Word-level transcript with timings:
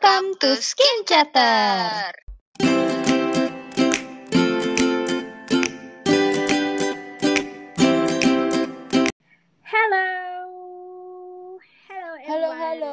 Welcome 0.00 0.34
to 0.38 0.54
Skin 0.62 1.04
Chatter. 1.06 2.12
Halo. 9.64 10.06
Halo 11.88 12.08
Halo, 12.22 12.48
everyone. 12.52 12.60
halo. 12.60 12.92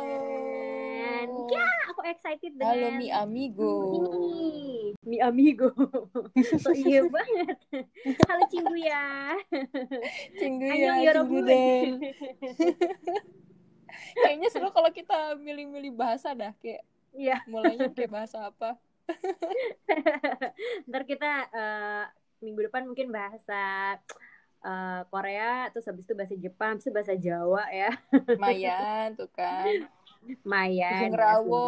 Ya, 1.51 1.67
aku 1.91 2.01
excited 2.07 2.51
dengan 2.57 2.73
Halo 2.73 2.87
mi 2.97 3.07
amigo. 3.11 3.73
ini. 3.93 4.33
Mi 5.05 5.17
amigo. 5.21 5.69
so 6.57 6.71
iya 6.73 7.05
banget. 7.05 7.57
Halo 8.25 8.43
Cinggu 8.49 8.75
ya. 8.79 9.35
Cinggu 10.39 10.65
Annyeong 10.65 10.99
ya, 11.01 11.11
cinggu 11.13 11.37
den. 11.43 11.89
Kayaknya 14.15 14.47
seru 14.49 14.69
kalau 14.71 14.91
kita 14.91 15.35
milih-milih 15.37 15.93
bahasa 15.93 16.31
dah 16.33 16.51
kayak 16.59 16.83
Iya, 17.15 17.37
mulainya 17.47 17.89
kayak 17.95 18.11
bahasa 18.11 18.51
apa. 18.51 18.75
ntar 20.89 21.03
kita 21.07 21.31
eh, 21.53 22.05
minggu 22.43 22.67
depan 22.67 22.83
mungkin 22.85 23.09
bahasa 23.09 23.95
eh, 24.61 25.01
Korea, 25.07 25.71
terus 25.71 25.87
habis 25.87 26.03
itu 26.03 26.13
bahasa 26.13 26.35
Jepang, 26.35 26.77
terus 26.77 26.91
bahasa 26.91 27.15
Jawa 27.15 27.63
ya. 27.71 27.91
Mayan 28.43 29.15
tuh 29.15 29.31
kan. 29.31 29.87
Maya. 30.41 31.05
Sung 31.05 31.13
Rawo. 31.13 31.65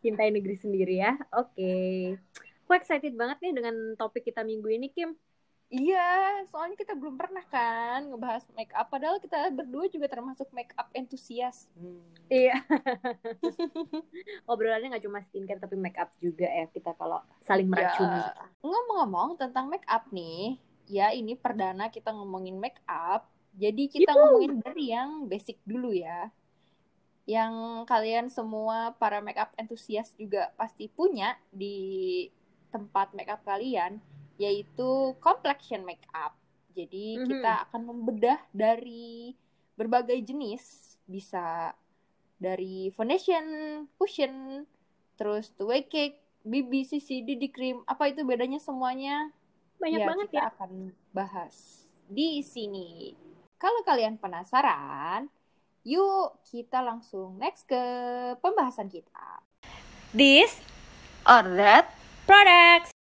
Cintai 0.00 0.30
negeri 0.30 0.54
sendiri 0.54 1.02
ya. 1.02 1.18
Oke. 1.34 2.14
Aku 2.66 2.78
excited 2.78 3.18
banget 3.18 3.42
nih 3.42 3.52
dengan 3.58 3.74
topik 3.98 4.22
kita 4.22 4.46
minggu 4.46 4.70
ini, 4.70 4.94
Kim. 4.94 5.18
Iya, 5.70 6.42
soalnya 6.50 6.74
kita 6.74 6.98
belum 6.98 7.14
pernah 7.14 7.46
kan 7.46 8.02
ngebahas 8.10 8.42
make 8.58 8.74
up. 8.74 8.90
Padahal 8.90 9.22
kita 9.22 9.54
berdua 9.54 9.86
juga 9.86 10.10
termasuk 10.10 10.50
make 10.50 10.74
up 10.74 10.90
entusias. 10.90 11.70
Iya. 12.26 12.58
Obrolannya 14.50 14.90
nggak 14.90 15.06
cuma 15.06 15.22
skincare 15.30 15.62
tapi 15.62 15.78
make 15.78 15.94
up 15.94 16.10
juga 16.18 16.50
ya 16.50 16.66
kita 16.66 16.90
kalau 16.98 17.22
saling 17.46 17.70
meracuni. 17.70 18.18
Ya, 18.18 18.34
ngomong-ngomong 18.66 19.38
tentang 19.38 19.70
make 19.70 19.86
up 19.86 20.10
nih, 20.10 20.58
ya 20.90 21.14
ini 21.14 21.38
perdana 21.38 21.86
kita 21.86 22.10
ngomongin 22.10 22.58
make 22.58 22.82
up. 22.90 23.30
Jadi 23.54 23.86
kita 23.86 24.10
ngomongin 24.10 24.58
dari 24.58 24.90
yang 24.90 25.30
basic 25.30 25.62
dulu 25.62 25.94
ya. 25.94 26.34
Yang 27.30 27.86
kalian 27.86 28.26
semua 28.26 28.98
para 28.98 29.22
make 29.22 29.38
up 29.38 29.54
entusias 29.54 30.18
juga 30.18 30.50
pasti 30.58 30.90
punya 30.90 31.38
di 31.54 32.26
tempat 32.74 33.14
make 33.14 33.30
up 33.30 33.46
kalian, 33.46 34.02
yaitu 34.40 35.12
complexion 35.20 35.84
make 35.84 36.08
up. 36.16 36.32
Jadi 36.72 37.20
Mhm. 37.20 37.26
kita 37.28 37.68
akan 37.68 37.92
membedah 37.92 38.40
dari 38.56 39.36
berbagai 39.76 40.16
jenis, 40.24 40.96
bisa 41.04 41.76
dari 42.40 42.88
foundation, 42.96 43.44
cushion, 44.00 44.64
terus 45.20 45.52
two 45.52 45.68
way 45.68 45.84
cake, 45.84 46.24
BB, 46.40 46.88
CC, 46.88 47.20
DD 47.20 47.52
cream, 47.52 47.84
apa 47.84 48.08
itu 48.08 48.24
bedanya 48.24 48.56
semuanya? 48.56 49.28
Banyak 49.76 50.00
ya, 50.00 50.08
banget 50.08 50.26
kita 50.32 50.40
ya. 50.40 50.50
akan 50.56 50.70
bahas 51.12 51.56
di 52.08 52.40
sini. 52.40 53.12
Kalau 53.60 53.84
kalian 53.84 54.16
penasaran, 54.16 55.28
yuk 55.84 56.40
kita 56.48 56.80
langsung 56.80 57.36
next 57.36 57.68
ke 57.68 57.82
pembahasan 58.40 58.88
kita. 58.88 59.44
This 60.16 60.56
or 61.28 61.44
that 61.60 61.92
products. 62.24 62.99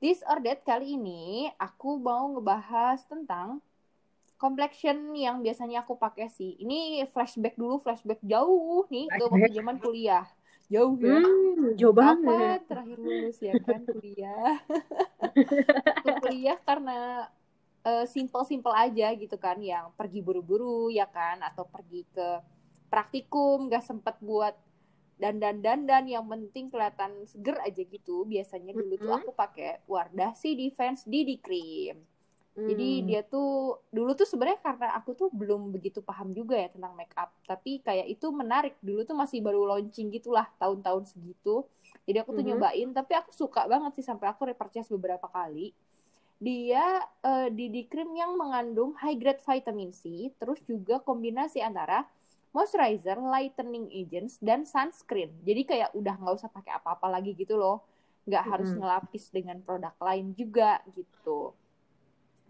This 0.00 0.24
or 0.24 0.40
that 0.40 0.64
kali 0.64 0.96
ini 0.96 1.52
aku 1.60 2.00
mau 2.00 2.24
ngebahas 2.32 3.04
tentang 3.04 3.60
complexion 4.40 5.12
yang 5.12 5.44
biasanya 5.44 5.84
aku 5.84 5.92
pakai 6.00 6.32
sih. 6.32 6.56
Ini 6.56 7.04
flashback 7.12 7.60
dulu, 7.60 7.76
flashback 7.76 8.24
jauh 8.24 8.88
nih 8.88 9.12
ke 9.12 9.24
waktu 9.28 9.52
zaman 9.52 9.76
kuliah. 9.76 10.24
Jauh 10.72 10.96
ya. 10.96 11.20
Hmm, 11.20 11.76
jauh 11.76 11.92
banget. 11.92 12.64
Terakhir 12.64 12.96
lulus 12.96 13.36
ya 13.44 13.60
kan 13.60 13.84
kuliah? 13.84 14.56
Kuliah 16.24 16.56
karena 16.64 17.28
eh, 17.84 18.08
simple-simple 18.08 18.72
aja 18.72 19.12
gitu 19.12 19.36
kan, 19.36 19.60
yang 19.60 19.92
pergi 19.92 20.24
buru-buru 20.24 20.88
ya 20.88 21.04
kan, 21.04 21.44
atau 21.44 21.68
pergi 21.68 22.08
ke 22.08 22.40
praktikum, 22.88 23.68
gak 23.68 23.84
sempet 23.84 24.16
buat 24.24 24.56
dandan-dandan, 25.20 26.08
yang 26.08 26.24
penting 26.24 26.72
kelihatan 26.72 27.28
seger 27.28 27.60
aja 27.60 27.82
gitu. 27.84 28.24
Biasanya 28.24 28.72
dulu 28.72 28.96
tuh 28.96 29.12
Mhm. 29.12 29.18
aku 29.20 29.30
pakai 29.36 29.84
Wardah 29.84 30.32
si 30.32 30.56
Defense 30.56 31.04
DD 31.04 31.36
Cream. 31.38 32.00
Jadi 32.60 32.88
Hmm. 33.02 33.06
dia 33.08 33.22
tuh 33.24 33.80
dulu 33.88 34.12
tuh 34.12 34.28
sebenarnya 34.28 34.60
karena 34.60 34.88
aku 34.92 35.16
tuh 35.16 35.28
belum 35.32 35.72
begitu 35.72 36.04
paham 36.04 36.34
juga 36.34 36.54
ya 36.60 36.68
tentang 36.68 36.92
make 36.92 37.14
up, 37.16 37.32
tapi 37.48 37.80
kayak 37.80 38.04
itu 38.10 38.26
menarik. 38.32 38.76
Dulu 38.84 39.04
tuh 39.04 39.16
masih 39.16 39.40
baru 39.40 39.64
launching 39.64 40.12
gitulah 40.12 40.44
tahun-tahun 40.60 41.08
segitu. 41.08 41.64
Jadi 42.04 42.16
aku 42.20 42.30
tuh 42.36 42.44
Mhm. 42.44 42.50
nyobain, 42.54 42.88
tapi 42.92 43.12
aku 43.16 43.30
suka 43.32 43.64
banget 43.64 44.00
sih 44.00 44.04
sampai 44.04 44.28
aku 44.28 44.48
repurchase 44.50 44.92
beberapa 44.92 45.24
kali. 45.30 45.72
Dia 46.40 47.04
eh, 47.20 47.48
DD 47.52 47.88
cream 47.88 48.16
yang 48.16 48.32
mengandung 48.36 48.96
high 48.96 49.16
grade 49.16 49.40
vitamin 49.44 49.92
C, 49.92 50.32
terus 50.40 50.60
juga 50.64 50.96
kombinasi 51.00 51.60
antara 51.60 52.08
moisturizer, 52.50 53.16
lightening 53.18 53.86
agents, 53.90 54.38
dan 54.42 54.66
sunscreen. 54.66 55.34
Jadi 55.46 55.62
kayak 55.66 55.90
udah 55.94 56.14
nggak 56.18 56.34
usah 56.38 56.50
pakai 56.50 56.74
apa-apa 56.76 57.06
lagi 57.10 57.34
gitu 57.34 57.54
loh. 57.56 57.82
Nggak 58.26 58.44
harus 58.46 58.70
Mhm. 58.74 58.78
ngelapis 58.82 59.24
dengan 59.32 59.56
produk 59.62 59.94
lain 59.98 60.34
juga 60.34 60.82
gitu 60.92 61.54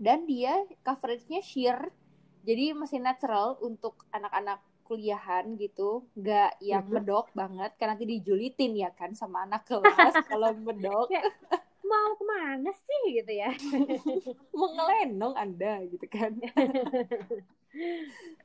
dan 0.00 0.25
dia 0.25 0.65
coveragenya 0.81 1.44
sheer 1.44 1.93
jadi 2.41 2.72
masih 2.72 3.05
natural 3.05 3.60
untuk 3.60 4.09
anak-anak 4.09 4.65
kuliahan 4.89 5.60
gitu 5.60 6.09
nggak 6.16 6.56
yang 6.65 6.89
Mhm. 6.89 6.93
medok 7.05 7.28
banget 7.37 7.77
karena 7.77 7.94
nanti 7.94 8.09
dijulitin 8.09 8.81
ya 8.81 8.91
kan 8.97 9.12
sama 9.12 9.44
anak 9.44 9.69
kelas 9.69 10.16
kalau 10.33 10.56
medok. 10.56 11.12
Mau 11.81 12.10
ke 12.16 12.25
mana 12.25 12.71
sih 12.72 13.21
gitu 13.21 13.33
ya? 13.34 13.50
mau 14.56 14.72
ngelenong 14.72 15.34
anda 15.37 15.84
gitu 15.84 16.06
kan 16.09 16.33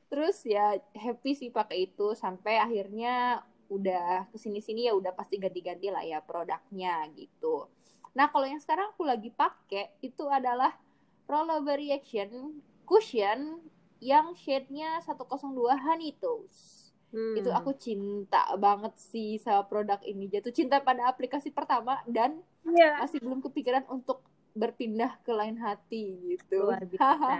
terus 0.06 0.42
ya 0.46 0.78
happy 0.94 1.34
sih 1.34 1.50
pakai 1.50 1.90
itu 1.90 2.14
sampai 2.14 2.62
akhirnya 2.62 3.42
udah 3.66 4.30
ke 4.30 4.38
sini-sini 4.38 4.86
ya 4.86 4.94
udah 4.94 5.10
pasti 5.10 5.42
ganti-ganti 5.42 5.90
lah 5.90 6.06
ya 6.06 6.22
produknya 6.22 7.06
gitu 7.18 7.66
nah 8.14 8.30
kalau 8.30 8.46
yang 8.46 8.62
sekarang 8.62 8.94
aku 8.94 9.02
lagi 9.02 9.34
pakai 9.34 9.90
itu 10.00 10.24
adalah 10.30 10.78
rollover 11.26 11.76
reaction 11.76 12.62
cushion 12.86 13.60
yang 13.98 14.32
shade-nya 14.38 15.02
102 15.02 15.42
honey 15.74 16.14
toast 16.16 16.76
Hmm. 17.14 17.38
itu 17.38 17.48
aku 17.54 17.70
cinta 17.78 18.44
banget 18.58 18.92
sih 18.98 19.38
sama 19.38 19.62
produk 19.64 20.02
ini 20.02 20.26
jatuh 20.26 20.50
cinta 20.50 20.82
pada 20.82 21.06
aplikasi 21.06 21.54
pertama 21.54 22.02
dan 22.04 22.42
Iya. 22.66 22.98
masih 22.98 23.22
belum 23.22 23.38
kepikiran 23.46 23.86
untuk 23.86 24.26
berpindah 24.56 25.20
ke 25.20 25.30
lain 25.30 25.60
hati 25.60 26.16
gitu. 26.32 26.64
Luar 26.64 26.82
biasa. 26.90 27.32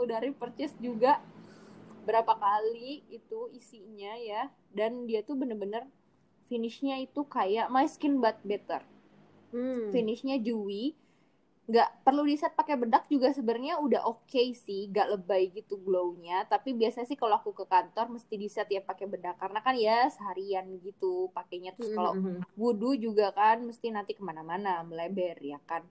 Udah 0.00 0.18
repurchase 0.18 0.72
juga 0.80 1.20
berapa 2.08 2.32
kali 2.34 3.04
itu 3.12 3.52
isinya 3.52 4.16
ya 4.16 4.48
dan 4.72 5.04
dia 5.04 5.20
tuh 5.20 5.36
bener-bener 5.36 5.84
finishnya 6.48 6.96
itu 6.96 7.20
kayak 7.28 7.68
my 7.68 7.84
skin 7.84 8.16
but 8.24 8.40
better. 8.40 8.80
Hmm. 9.52 9.92
Finishnya 9.92 10.40
dewy, 10.40 10.96
nggak 11.68 12.00
perlu 12.00 12.24
di 12.24 12.40
set 12.40 12.56
pakai 12.56 12.80
bedak 12.80 13.04
juga 13.12 13.28
sebenarnya 13.28 13.76
udah 13.76 14.08
oke 14.08 14.40
sih, 14.56 14.88
nggak 14.88 15.08
lebay 15.20 15.52
gitu 15.52 15.76
glownya. 15.76 16.48
Tapi 16.48 16.72
biasanya 16.72 17.04
sih 17.04 17.16
kalau 17.20 17.36
aku 17.36 17.52
ke 17.52 17.68
kantor 17.68 18.16
mesti 18.16 18.40
di 18.40 18.48
set 18.48 18.72
ya 18.72 18.80
pakai 18.80 19.04
bedak 19.04 19.36
karena 19.36 19.60
kan 19.60 19.76
ya 19.76 20.08
seharian 20.08 20.80
gitu 20.80 21.28
pakainya 21.36 21.76
terus 21.76 21.92
kalau 21.92 22.16
Hmm. 22.16 22.40
wudhu 22.56 22.96
juga 22.96 23.36
kan 23.36 23.60
mesti 23.60 23.92
nanti 23.92 24.16
ke 24.16 24.24
mana-mana 24.24 24.80
melebar 24.80 25.36
ya 25.44 25.60
kan 25.68 25.84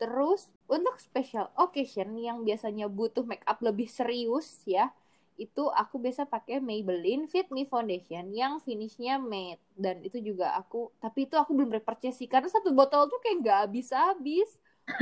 terus 0.00 0.50
untuk 0.66 0.96
special 0.98 1.46
occasion 1.56 2.14
yang 2.18 2.42
biasanya 2.46 2.86
butuh 2.90 3.24
make 3.26 3.44
up 3.46 3.58
lebih 3.62 3.86
serius 3.86 4.62
ya 4.66 4.90
itu 5.34 5.66
aku 5.66 5.98
biasa 5.98 6.30
pakai 6.30 6.62
Maybelline 6.62 7.26
Fit 7.26 7.50
Me 7.50 7.66
Foundation 7.66 8.30
yang 8.30 8.62
finishnya 8.62 9.18
matte 9.18 9.62
dan 9.74 9.98
itu 10.06 10.22
juga 10.22 10.54
aku 10.54 10.94
tapi 11.02 11.26
itu 11.26 11.34
aku 11.34 11.50
belum 11.58 11.74
repurchase 11.74 12.22
sih 12.22 12.28
karena 12.30 12.46
satu 12.46 12.70
botol 12.70 13.10
tuh 13.10 13.18
kayak 13.22 13.36
nggak 13.42 13.58
habis-habis 13.66 14.50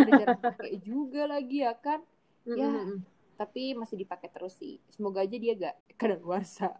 udah 0.00 0.12
jarang 0.16 0.40
pakai 0.40 0.81
juga 0.88 1.28
lagi 1.28 1.64
ya 1.64 1.75
kan 1.76 2.00
Ya. 2.52 2.66
hmm, 2.66 2.82
hmm. 2.84 2.99
tapi 3.38 3.72
masih 3.78 3.96
dipakai 4.02 4.28
terus 4.34 4.55
sih 4.58 4.82
semoga 4.90 5.22
aja 5.22 5.37
dia 5.38 5.55
gak 5.55 5.76
kadaluarsa 6.00 6.75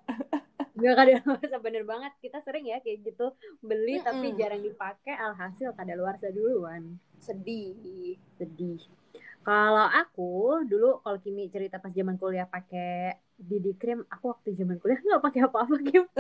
Gak 0.81 0.95
kada 0.97 1.13
luarsa 1.25 1.57
bener 1.61 1.85
banget. 1.85 2.13
Kita 2.25 2.41
sering 2.41 2.65
ya 2.65 2.81
kayak 2.81 3.05
gitu 3.05 3.37
beli 3.61 4.01
tapi 4.01 4.33
Mm-mm. 4.33 4.39
jarang 4.41 4.63
dipakai. 4.65 5.15
Alhasil 5.21 5.77
kada 5.77 5.93
luarsa 5.93 6.33
duluan 6.33 6.97
sedih. 7.21 8.17
Sedih. 8.41 8.81
Kalau 9.43 9.87
aku 9.91 10.63
dulu 10.65 11.03
kalau 11.03 11.19
Kimi 11.21 11.51
cerita 11.51 11.83
pas 11.83 11.93
zaman 11.93 12.17
kuliah 12.17 12.47
pakai 12.47 13.19
BB 13.43 13.75
cream 13.75 14.07
aku 14.07 14.31
waktu 14.33 14.55
zaman 14.55 14.79
kuliah 14.79 15.03
nggak 15.03 15.23
pakai 15.23 15.41
apa-apa 15.45 15.77
Kim. 15.83 16.05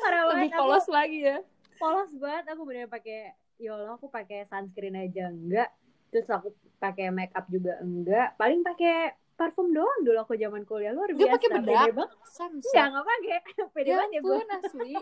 Parah 0.00 0.22
lebih 0.32 0.50
banget 0.50 0.52
aku 0.52 0.60
polos 0.60 0.86
lagi 0.90 1.18
ya. 1.24 1.36
polos 1.80 2.12
banget. 2.16 2.44
Aku 2.52 2.62
bener 2.68 2.86
pakai 2.90 3.32
ya 3.60 3.70
Allah 3.78 3.94
aku 3.94 4.10
pakai 4.10 4.48
sunscreen 4.50 4.98
aja 4.98 5.30
enggak. 5.30 5.70
Terus 6.10 6.26
aku 6.30 6.50
pakai 6.82 7.10
make 7.14 7.34
up 7.36 7.46
juga 7.52 7.78
enggak. 7.80 8.34
Paling 8.40 8.64
pakai 8.64 9.12
parfum 9.34 9.68
doang 9.74 10.00
dulu 10.06 10.18
aku 10.22 10.34
zaman 10.38 10.62
kuliah 10.64 10.92
luar 10.94 11.10
Dia 11.10 11.18
biasa 11.18 11.34
pakai 11.36 11.48
pede 11.50 11.62
bedak? 11.66 11.88
Enggak, 12.64 12.86
nggak 12.90 13.04
pakai 13.10 13.38
pede 13.74 13.90
Ya 13.90 13.96
banget 13.98 14.10
ya 14.14 14.20
gue 14.22 14.38
ampun, 14.38 14.48
asli. 14.58 14.94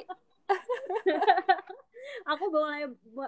aku 2.32 2.44
mulai 2.50 2.82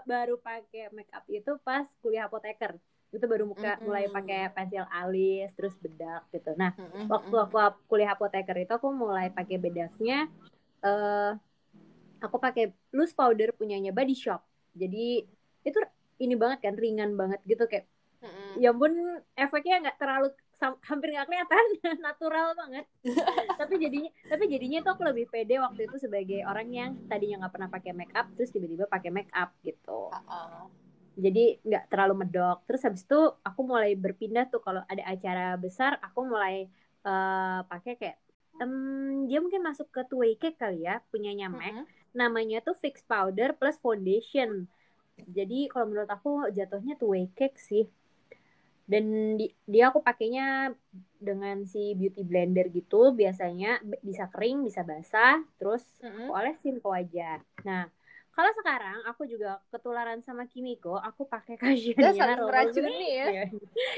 baru 0.05 0.35
pakai 0.41 0.91
make 0.93 1.13
up 1.15 1.25
itu 1.31 1.53
pas 1.63 1.87
kuliah 2.03 2.27
apoteker 2.29 2.75
itu 3.15 3.25
baru 3.31 3.47
muka, 3.47 3.79
Mm-mm. 3.79 3.87
mulai 3.87 4.11
pakai 4.11 4.51
pensil 4.51 4.85
alis 4.91 5.49
terus 5.55 5.75
bedak 5.79 6.27
gitu 6.35 6.51
nah 6.59 6.75
Mm-mm, 6.75 7.07
waktu 7.07 7.31
mm-mm. 7.31 7.47
aku 7.47 7.57
kuliah 7.87 8.11
apoteker 8.13 8.57
itu 8.59 8.73
aku 8.75 8.89
mulai 8.91 9.31
pakai 9.31 9.57
bedaknya 9.63 10.27
eh 10.85 11.31
aku 12.21 12.37
pakai 12.41 12.73
loose 12.97 13.15
powder 13.15 13.53
punyanya 13.55 13.95
body 13.95 14.17
shop 14.17 14.43
jadi 14.75 15.23
itu 15.65 15.79
ini 16.21 16.35
banget 16.35 16.59
kan 16.67 16.75
ringan 16.75 17.15
banget 17.15 17.41
gitu 17.47 17.65
kayak 17.71 17.87
Mm-mm. 18.25 18.59
ya 18.59 18.73
ampun 18.75 18.93
efeknya 19.37 19.75
nggak 19.87 19.97
terlalu 20.01 20.29
hampir 20.61 21.09
nggak 21.15 21.27
kelihatan 21.29 21.65
natural 22.07 22.49
banget. 22.55 22.85
Tapi 23.61 23.75
jadinya 23.83 24.11
tapi 24.31 24.45
jadinya 24.53 24.79
tuh 24.85 24.93
aku 24.99 25.03
lebih 25.07 25.27
pede 25.33 25.55
waktu 25.63 25.87
itu 25.89 25.97
sebagai 26.01 26.41
orang 26.47 26.69
yang 26.73 26.91
tadinya 27.11 27.45
nggak 27.47 27.55
pernah 27.55 27.71
pakai 27.71 27.93
make 27.95 28.15
up 28.15 28.27
terus 28.37 28.51
tiba-tiba 28.55 28.85
pakai 28.91 29.11
make 29.15 29.33
up 29.35 29.51
gitu. 29.63 30.11
Ha-ha. 30.11 30.71
jadi 31.15 31.63
nggak 31.63 31.85
terlalu 31.91 32.15
medok. 32.27 32.59
Terus 32.67 32.83
habis 32.87 33.03
itu 33.07 33.21
aku 33.49 33.61
mulai 33.71 33.95
berpindah 33.95 34.45
tuh 34.53 34.61
kalau 34.67 34.83
ada 34.91 35.03
acara 35.07 35.55
besar 35.59 35.93
aku 36.03 36.21
mulai 36.27 36.67
eh, 37.07 37.61
pakai 37.71 37.93
kayak 38.01 38.17
em, 38.63 38.73
dia 39.29 39.39
mungkin 39.45 39.63
masuk 39.63 39.89
ke 39.95 40.01
two 40.11 40.21
way 40.23 40.35
cake 40.41 40.59
kali 40.59 40.87
ya 40.89 41.03
punyanya 41.11 41.47
MAC. 41.51 41.75
Mm-mm. 41.75 41.87
namanya 42.15 42.63
tuh 42.67 42.75
fix 42.83 43.03
powder 43.07 43.55
plus 43.59 43.77
foundation. 43.83 44.67
Jadi 45.37 45.71
kalau 45.71 45.87
menurut 45.91 46.11
aku 46.11 46.29
jatuhnya 46.57 46.95
two 47.01 47.11
way 47.15 47.31
cake 47.39 47.59
sih 47.59 47.87
dan 48.85 49.05
di- 49.41 49.55
dia 49.65 49.89
aku 49.89 50.05
pakainya 50.05 50.77
dengan 51.17 51.65
si 51.65 51.97
beauty 51.97 52.21
blender 52.21 52.69
gitu 52.69 53.17
biasanya 53.17 53.81
bisa 54.05 54.29
kering 54.29 54.61
bisa 54.61 54.85
basah 54.85 55.41
terus 55.57 55.81
Mm-mm. 56.05 56.29
aku 56.29 56.33
olesin 56.37 56.77
ke 56.81 56.87
wajah 56.87 57.41
nah 57.65 57.89
kalau 58.35 58.51
sekarang 58.51 58.99
aku 59.07 59.31
juga 59.31 59.63
ketularan 59.71 60.19
sama 60.21 60.45
Kimiko 60.51 60.99
aku 60.99 61.25
pakai 61.25 61.55
Roro 62.37 62.51
meracuni 62.51 63.09
ya. 63.15 63.27
Iya. 63.33 63.45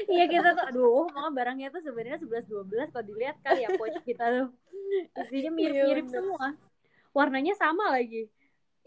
Iya 0.07 0.25
kita 0.29 0.49
tuh 0.55 0.65
aduh 0.71 1.03
maka 1.11 1.29
barangnya 1.35 1.67
tuh 1.73 1.81
sebenarnya 1.83 2.21
11 2.21 2.45
12 2.47 2.87
kalau 2.93 3.05
dilihat 3.05 3.35
kali 3.43 3.65
ya 3.65 3.69
pouch 3.75 3.97
kita 4.05 4.23
tuh 4.29 4.47
isinya 5.25 5.51
mirip-mirip 5.51 6.05
Iya, 6.05 6.09
bener. 6.09 6.15
semua. 6.15 6.47
Warnanya 7.11 7.53
sama 7.57 7.91
lagi. 7.91 8.29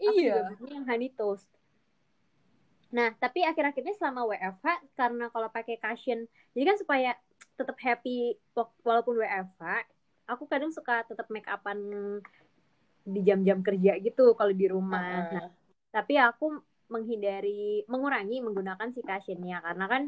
Aku 0.01 0.17
juga 0.17 0.55
Iya. 0.57 0.71
yang 0.71 0.85
honey 0.87 1.11
toast. 1.13 1.45
Nah, 2.91 3.15
tapi 3.17 3.47
akhir-akhirnya 3.47 3.95
selama 3.95 4.27
WFH 4.27 4.67
karena 4.99 5.31
kalau 5.31 5.47
pakai 5.47 5.79
cushion, 5.79 6.27
jadi 6.51 6.63
kan 6.75 6.77
supaya 6.77 7.09
tetap 7.55 7.79
happy 7.79 8.35
walaupun 8.83 9.15
WFH, 9.15 9.63
aku 10.27 10.43
kadang 10.47 10.75
suka 10.75 11.07
tetap 11.07 11.27
make 11.31 11.47
upan 11.47 11.79
di 13.01 13.19
jam-jam 13.25 13.63
kerja 13.63 13.97
gitu 13.97 14.35
kalau 14.35 14.53
di 14.53 14.67
rumah. 14.67 15.01
Nah, 15.01 15.39
Ha-ha. 15.41 15.49
tapi 15.89 16.19
aku 16.19 16.59
menghindari 16.91 17.87
mengurangi 17.87 18.43
menggunakan 18.43 18.91
si 18.91 18.99
cushionnya 18.99 19.63
karena 19.63 19.85
kan 19.87 20.03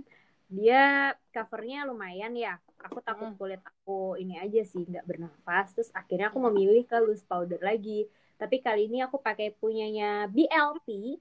dia 0.52 1.16
covernya 1.32 1.88
lumayan 1.88 2.36
ya 2.36 2.60
aku 2.84 3.00
takut 3.00 3.32
Mm. 3.32 3.38
kulit 3.40 3.62
aku 3.64 4.20
ini 4.20 4.36
aja 4.38 4.62
sih 4.68 4.84
nggak 4.84 5.08
bernafas 5.08 5.72
terus 5.72 5.90
akhirnya 5.96 6.28
aku 6.30 6.44
Mm. 6.44 6.46
memilih 6.52 6.84
ke 6.84 7.00
loose 7.00 7.24
powder 7.24 7.58
lagi 7.64 8.06
tapi 8.36 8.60
kali 8.60 8.92
ini 8.92 9.00
aku 9.02 9.18
pakai 9.18 9.56
punyanya 9.56 10.28
BLP 10.28 11.18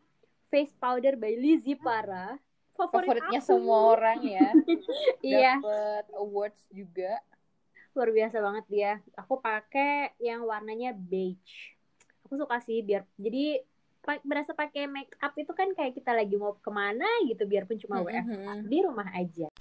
face 0.52 0.76
powder 0.76 1.16
by 1.16 1.32
Lizzy 1.32 1.72
Para 1.74 2.36
favorit 2.72 3.08
Favoritnya 3.08 3.40
aku. 3.40 3.48
semua 3.48 3.78
orang 3.90 4.20
ya. 4.20 4.48
iya 5.24 5.52
Dapat 5.56 6.06
awards 6.14 6.60
juga. 6.68 7.16
luar 7.92 8.08
biasa 8.08 8.36
banget 8.38 8.64
dia 8.68 8.92
aku 9.12 9.36
pakai 9.36 10.16
yang 10.16 10.44
warnanya 10.44 10.92
beige 10.92 11.76
aku 12.24 12.36
suka 12.36 12.56
sih 12.58 12.80
biar 12.80 13.04
jadi 13.16 13.60
berasa 14.24 14.52
pakai 14.52 14.88
make 14.88 15.12
up 15.20 15.36
itu 15.36 15.52
kan 15.52 15.68
kayak 15.72 15.92
kita 15.92 16.10
lagi 16.10 16.32
mau 16.34 16.56
ke 16.56 16.72
mana 16.72 17.04
gitu 17.24 17.44
biarpun 17.44 17.76
cuma 17.76 18.00
WFH 18.00 18.24
Mm-mm. 18.24 18.58
di 18.64 18.78
rumah 18.80 19.12
aja 19.12 19.52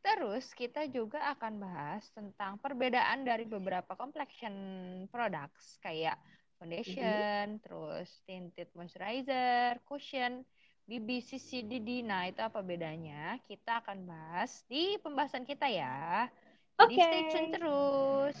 Terus 0.00 0.54
kita 0.54 0.88
juga 0.88 1.20
akan 1.28 1.60
bahas 1.60 2.08
tentang 2.10 2.56
perbedaan 2.56 3.20
dari 3.20 3.44
beberapa 3.44 3.92
complexion 3.92 4.54
products 5.06 5.76
kayak 5.78 6.16
foundation, 6.60 7.58
terus 7.64 8.08
tinted 8.28 8.68
moisturizer, 8.76 9.80
cushion, 9.88 10.44
BB, 10.88 11.08
CC, 11.24 11.64
DD. 11.64 12.04
Nah, 12.04 12.28
itu 12.30 12.40
apa 12.44 12.60
bedanya? 12.60 13.40
Kita 13.48 13.80
akan 13.82 13.98
bahas 14.10 14.62
di 14.68 15.00
pembahasan 15.00 15.44
kita 15.48 15.66
ya. 15.72 16.28
Jadi 16.80 16.94
Oke. 16.94 17.02
stay 17.06 17.22
tune 17.30 17.48
terus. 17.54 18.38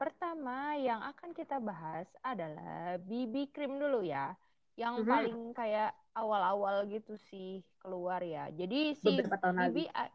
Pertama 0.00 0.74
yang 0.82 0.98
akan 1.14 1.30
kita 1.30 1.62
bahas 1.62 2.10
adalah 2.26 2.98
BB 2.98 3.48
cream 3.54 3.78
dulu 3.78 4.02
ya. 4.02 4.34
Yang 4.74 4.94
Mhm. 4.96 5.06
paling 5.06 5.38
kayak 5.54 5.94
awal-awal 6.12 6.76
gitu 6.90 7.14
sih 7.30 7.62
keluar 7.78 8.18
ya. 8.24 8.50
Jadi 8.50 8.98
si 8.98 9.08
beberapa 9.08 9.36
tahun 9.40 9.56
lalu 9.62 9.72
BB 9.72 9.86
a- 9.94 10.12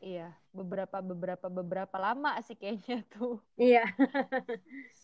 iya, 0.00 0.32
beberapa 0.52 0.98
beberapa 1.04 1.46
beberapa 1.52 1.96
lama 2.00 2.30
sih 2.46 2.56
kayaknya 2.60 3.04
tuh. 3.14 3.40
iya 3.58 3.82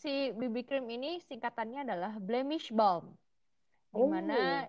Si 0.03 0.15
BB 0.39 0.57
cream 0.69 0.87
ini 0.91 1.23
singkatannya 1.23 1.87
adalah 1.87 2.13
blemish 2.19 2.75
balm. 2.75 3.15
Di 3.93 4.03
Oh. 4.03 4.09
mana 4.13 4.67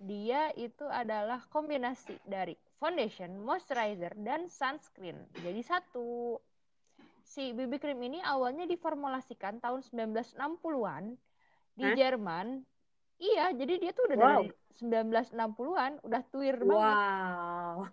dia 0.00 0.52
itu 0.56 0.84
adalah 1.02 1.40
kombinasi 1.54 2.14
dari 2.24 2.54
foundation, 2.80 3.30
moisturizer, 3.46 4.12
dan 4.26 4.48
sunscreen. 4.48 5.18
Jadi 5.44 5.60
satu. 5.64 6.38
Si 7.32 7.52
BB 7.56 7.72
cream 7.82 8.00
ini 8.02 8.18
awalnya 8.24 8.64
diformulasikan 8.66 9.54
tahun 9.64 9.80
1960-an 9.86 11.04
di 11.78 11.84
Hah? 11.84 11.94
Jerman. 11.94 12.46
Iya, 13.20 13.52
jadi 13.60 13.74
dia 13.82 13.90
tuh 13.96 14.04
udah 14.08 14.18
Wow. 14.18 14.42
dari 14.42 14.48
1960-an, 14.78 15.92
udah 16.06 16.22
tuir 16.32 16.56
banget. 16.64 16.98
wow 16.98 17.86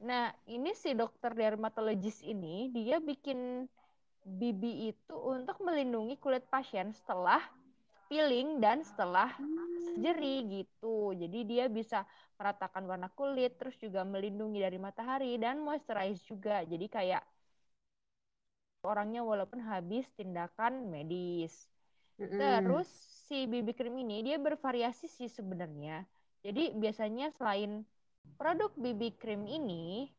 Nah, 0.00 0.32
ini 0.48 0.72
si 0.72 0.96
dokter 0.96 1.32
dermatologis 1.36 2.24
ini 2.24 2.72
dia 2.72 2.96
bikin 3.00 3.68
BB 4.24 4.92
itu 4.92 5.16
untuk 5.16 5.60
melindungi 5.60 6.16
kulit 6.16 6.44
pasien 6.48 6.92
setelah 6.92 7.40
peeling 8.08 8.60
dan 8.64 8.80
setelah 8.80 9.28
surgery 9.92 10.64
gitu. 10.64 11.12
Jadi 11.16 11.38
dia 11.44 11.64
bisa 11.68 12.08
meratakan 12.40 12.84
warna 12.88 13.08
kulit, 13.12 13.60
terus 13.60 13.76
juga 13.76 14.00
melindungi 14.04 14.58
dari 14.64 14.78
matahari 14.80 15.36
dan 15.36 15.60
moisturize 15.60 16.24
juga. 16.24 16.64
Jadi 16.64 16.86
kayak 16.88 17.22
orangnya 18.84 19.20
walaupun 19.20 19.60
habis 19.60 20.08
tindakan 20.16 20.88
medis. 20.88 21.68
Terus 22.40 22.88
si 23.28 23.44
BB 23.50 23.76
cream 23.76 23.96
ini 24.00 24.24
dia 24.26 24.36
bervariasi 24.40 25.06
sih 25.06 25.28
sebenarnya. 25.28 26.08
Jadi 26.40 26.72
biasanya 26.72 27.28
selain 27.36 27.84
produk 28.40 28.70
BB 28.82 29.02
cream 29.20 29.42
ini, 29.58 30.10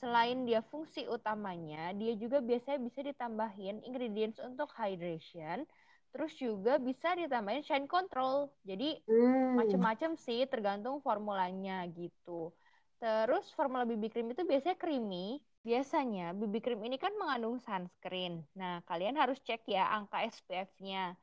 selain 0.00 0.46
dia 0.48 0.60
fungsi 0.70 1.06
utamanya, 1.10 1.90
dia 2.00 2.12
juga 2.22 2.38
biasanya 2.48 2.78
bisa 2.86 3.00
ditambahin 3.10 3.82
ingredients 3.88 4.38
untuk 4.48 4.68
hydration, 4.78 5.66
terus 6.12 6.32
juga 6.38 6.78
bisa 6.88 7.08
ditambahin 7.18 7.62
shine 7.66 7.88
control. 7.90 8.50
Jadi 8.68 8.98
Hmm. 9.08 9.54
macam-macam 9.58 10.10
sih 10.24 10.46
tergantung 10.52 10.96
formulanya 11.06 11.84
gitu. 11.98 12.54
Terus 13.02 13.44
formula 13.54 13.84
BB 13.88 14.04
cream 14.12 14.28
itu 14.34 14.42
biasanya 14.46 14.76
creamy. 14.78 15.38
Biasanya 15.66 16.34
BB 16.38 16.54
cream 16.64 16.80
ini 16.86 16.96
kan 16.98 17.12
mengandung 17.20 17.58
sunscreen. 17.62 18.42
Nah, 18.58 18.82
kalian 18.88 19.14
harus 19.18 19.38
cek 19.46 19.62
ya 19.66 19.86
angka 19.96 20.16
SPF-nya. 20.26 21.14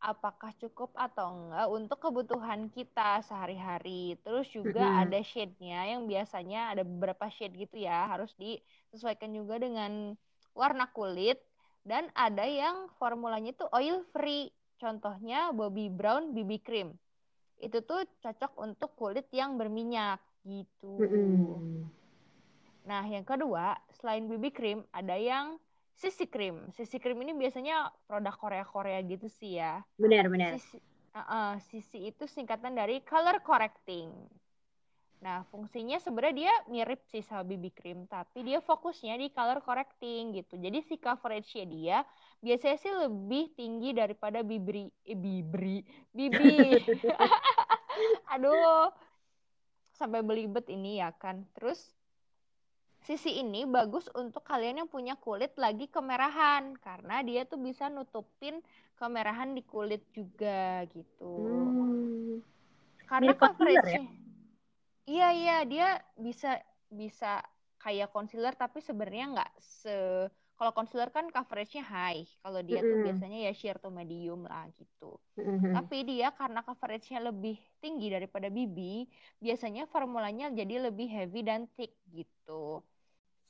Apakah 0.00 0.56
cukup 0.56 0.90
atau 0.96 1.28
enggak 1.28 1.66
untuk 1.68 1.98
kebutuhan 2.00 2.72
kita 2.72 3.20
sehari-hari. 3.28 4.16
Terus 4.24 4.48
juga 4.48 4.88
Mm-mm. 4.88 5.02
ada 5.04 5.20
shade-nya 5.20 5.92
yang 5.92 6.08
biasanya 6.08 6.72
ada 6.72 6.82
beberapa 6.88 7.28
shade 7.28 7.56
gitu 7.60 7.84
ya. 7.84 8.08
Harus 8.08 8.32
disesuaikan 8.40 9.28
juga 9.36 9.60
dengan 9.60 10.16
warna 10.56 10.88
kulit. 10.88 11.36
Dan 11.84 12.08
ada 12.16 12.44
yang 12.48 12.88
formulanya 12.96 13.52
itu 13.52 13.64
oil 13.76 14.00
free. 14.12 14.48
Contohnya 14.80 15.52
Bobbi 15.52 15.92
Brown 15.92 16.32
BB 16.32 16.64
cream. 16.64 16.96
Itu 17.60 17.84
tuh 17.84 18.08
cocok 18.24 18.56
untuk 18.56 18.96
kulit 18.96 19.28
yang 19.36 19.60
berminyak 19.60 20.20
gitu. 20.48 20.96
Mm-mm. 21.00 21.90
Nah, 22.88 23.04
yang 23.04 23.28
kedua, 23.28 23.76
selain 24.00 24.24
BB 24.24 24.44
cream, 24.56 24.80
ada 24.96 25.12
yang 25.16 25.60
CC 26.00 26.24
cream. 26.32 26.56
CC 26.72 26.96
cream 26.96 27.20
ini 27.20 27.36
biasanya 27.36 27.92
produk 28.08 28.32
Korea-Korea 28.40 29.04
gitu 29.04 29.28
sih 29.28 29.60
ya. 29.60 29.84
benar 30.00 30.32
benar 30.32 30.56
CC, 30.56 30.80
uh-uh, 31.12 31.60
CC 31.68 32.08
itu 32.08 32.24
singkatan 32.24 32.72
dari 32.72 33.04
color 33.04 33.44
correcting. 33.44 34.08
Nah, 35.20 35.44
fungsinya 35.52 36.00
sebenarnya 36.00 36.32
dia 36.48 36.54
mirip 36.72 37.04
sih 37.12 37.20
sama 37.20 37.44
BB 37.44 37.76
cream, 37.76 38.08
tapi 38.08 38.40
dia 38.40 38.64
fokusnya 38.64 39.20
di 39.20 39.28
color 39.28 39.60
correcting 39.60 40.32
gitu. 40.32 40.56
Jadi 40.56 40.80
si 40.80 40.96
coverage-nya 40.96 41.64
dia 41.68 41.98
biasanya 42.40 42.78
sih 42.80 42.88
lebih 42.88 43.52
tinggi 43.52 43.92
daripada 43.92 44.40
bibri, 44.40 44.88
eh, 45.04 45.12
bibri, 45.12 45.84
bibi. 46.16 46.72
Aduh, 48.32 48.88
sampai 49.92 50.24
belibet 50.24 50.64
ini 50.72 51.04
ya 51.04 51.12
kan. 51.12 51.44
Terus 51.52 51.99
Sisi 53.10 53.30
ini 53.42 53.60
bagus 53.76 54.06
untuk 54.22 54.42
kalian 54.50 54.76
yang 54.80 54.90
punya 54.94 55.14
kulit 55.24 55.52
lagi 55.64 55.86
kemerahan 55.96 56.64
karena 56.86 57.16
dia 57.28 57.42
tuh 57.50 57.58
bisa 57.68 57.84
nutupin 57.96 58.56
kemerahan 59.00 59.50
di 59.56 59.62
kulit 59.72 60.02
juga 60.16 60.86
gitu. 60.94 61.34
Hmm. 61.36 62.42
Karena 63.10 63.32
Mirip 63.32 63.38
concealer 63.40 63.84
coverage 63.84 64.00
Iya 65.10 65.24
iya 65.40 65.52
dia 65.72 65.86
bisa 66.26 66.48
bisa 67.00 67.26
kayak 67.82 68.08
concealer 68.14 68.54
tapi 68.62 68.78
sebenarnya 68.88 69.24
nggak 69.34 69.50
se 69.80 69.90
kalau 70.58 70.72
concealer 70.76 71.10
kan 71.16 71.26
coveragenya 71.36 71.84
high. 71.94 72.20
Kalau 72.42 72.60
dia 72.68 72.80
tuh 72.90 72.98
Mm-mm. 72.98 73.04
biasanya 73.04 73.38
ya 73.46 73.52
sheer 73.58 73.76
to 73.82 73.88
medium 73.98 74.40
lah 74.50 74.64
gitu. 74.80 75.04
Mhm. 75.36 75.74
Tapi 75.74 75.96
dia 76.10 76.28
karena 76.40 76.60
coveragenya 76.68 77.20
lebih 77.30 77.56
tinggi 77.82 78.06
daripada 78.16 78.48
BB, 78.56 78.78
biasanya 79.44 79.82
formulanya 79.94 80.46
jadi 80.58 80.74
lebih 80.90 81.08
heavy 81.16 81.40
dan 81.48 81.62
thick 81.76 81.92
gitu. 82.18 82.84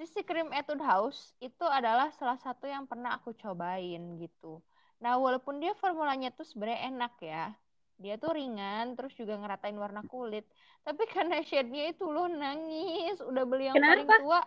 Sisi 0.00 0.25
krim 0.25 0.49
Etude 0.49 0.80
House 0.80 1.37
itu 1.45 1.61
adalah 1.69 2.09
salah 2.16 2.40
satu 2.40 2.64
yang 2.64 2.88
pernah 2.88 3.21
aku 3.21 3.37
cobain 3.37 4.16
gitu. 4.16 4.64
Nah, 4.97 5.21
walaupun 5.21 5.61
dia 5.61 5.76
formulanya 5.76 6.33
tuh 6.33 6.49
sebenarnya 6.49 6.88
enak 6.88 7.14
ya. 7.21 7.52
Dia 8.00 8.16
tuh 8.16 8.33
ringan, 8.33 8.97
terus 8.97 9.12
juga 9.12 9.37
ngeratain 9.37 9.76
warna 9.76 10.00
kulit. 10.09 10.49
Tapi 10.88 11.04
karena 11.04 11.45
shade-nya 11.45 11.92
itu 11.92 12.09
loh 12.09 12.33
nangis, 12.33 13.21
udah 13.21 13.45
beli 13.45 13.69
yang 13.69 13.76
paling 13.76 14.09
Kenapa? 14.09 14.25
tua. 14.25 14.40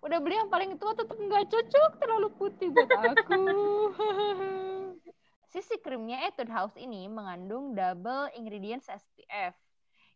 Udah 0.00 0.18
beli 0.24 0.34
yang 0.40 0.48
paling 0.48 0.80
tua 0.80 0.96
tetap 0.96 1.18
nggak 1.20 1.44
cocok, 1.44 1.90
terlalu 2.00 2.28
putih 2.32 2.72
buat 2.72 2.88
aku. 2.88 3.40
Sisi 5.52 5.76
krimnya 5.76 6.24
Etude 6.24 6.48
House 6.48 6.76
ini 6.80 7.04
mengandung 7.04 7.76
double 7.76 8.32
ingredients 8.32 8.88
SPF, 8.88 9.52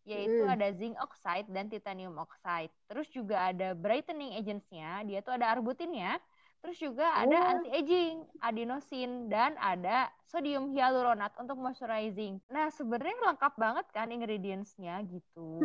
yaitu 0.08 0.42
Hmm. 0.42 0.54
ada 0.56 0.68
zinc 0.72 0.96
oxide 1.00 1.48
dan 1.52 1.68
titanium 1.68 2.16
oxide. 2.16 2.72
Terus 2.88 3.08
juga 3.12 3.52
ada 3.52 3.76
brightening 3.76 4.36
agents-nya, 4.36 5.04
dia 5.04 5.20
tuh 5.20 5.36
ada 5.36 5.52
arbutinnya. 5.52 6.16
Terus 6.60 6.76
juga 6.76 7.08
ada 7.16 7.32
Oh. 7.40 7.50
anti-aging, 7.56 8.20
adenosine, 8.44 9.32
dan 9.32 9.56
ada 9.56 10.12
sodium 10.28 10.76
hyaluronat 10.76 11.32
untuk 11.40 11.56
moisturizing. 11.56 12.36
Nah, 12.52 12.68
sebenarnya 12.68 13.16
lengkap 13.32 13.56
banget 13.56 13.86
kan 13.96 14.12
ingredients-nya 14.12 15.00
gitu. 15.08 15.64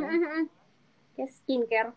Kayak 1.20 1.32
skincare. 1.36 1.92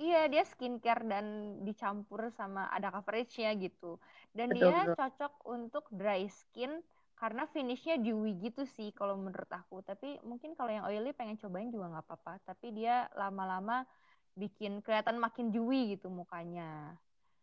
Iya, 0.00 0.30
dia 0.30 0.44
skincare 0.46 1.04
dan 1.10 1.26
dicampur 1.66 2.30
sama 2.32 2.70
ada 2.70 2.94
coverage-nya 2.94 3.50
gitu. 3.58 3.98
Dan 4.30 4.54
Betul, 4.54 4.62
dia 4.62 4.78
betul. 4.86 4.94
cocok 4.96 5.32
untuk 5.44 5.84
dry 5.90 6.24
skin 6.30 6.80
karena 7.20 7.44
finishnya 7.52 8.00
dewy 8.00 8.32
gitu 8.40 8.64
sih 8.64 8.96
kalau 8.96 9.20
menurut 9.20 9.52
aku. 9.52 9.84
Tapi 9.84 10.16
mungkin 10.24 10.56
kalau 10.56 10.72
yang 10.72 10.88
oily 10.88 11.12
pengen 11.12 11.36
cobain 11.36 11.68
juga 11.68 11.92
nggak 11.92 12.04
apa-apa. 12.08 12.40
Tapi 12.48 12.72
dia 12.72 13.12
lama-lama 13.12 13.84
bikin 14.32 14.80
kelihatan 14.80 15.20
makin 15.20 15.52
dewy 15.52 16.00
gitu 16.00 16.08
mukanya. 16.08 16.96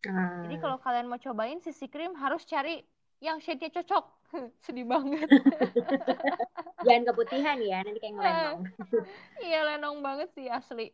Ah. 0.10 0.42
Jadi 0.42 0.58
kalau 0.58 0.82
kalian 0.82 1.06
mau 1.06 1.22
cobain 1.22 1.62
sisi 1.62 1.86
krim 1.86 2.18
harus 2.18 2.42
cari 2.50 2.82
yang 3.22 3.38
shade-nya 3.38 3.70
cocok. 3.70 4.06
Sedih 4.66 4.90
banget. 4.90 5.30
Jangan 6.86 7.04
keputihan 7.14 7.58
ya, 7.62 7.86
nanti 7.86 8.02
kayak 8.02 8.14
ngelenong. 8.18 8.60
Iya, 9.46 9.60
lenong 9.74 10.02
banget 10.02 10.30
sih 10.34 10.50
asli. 10.50 10.90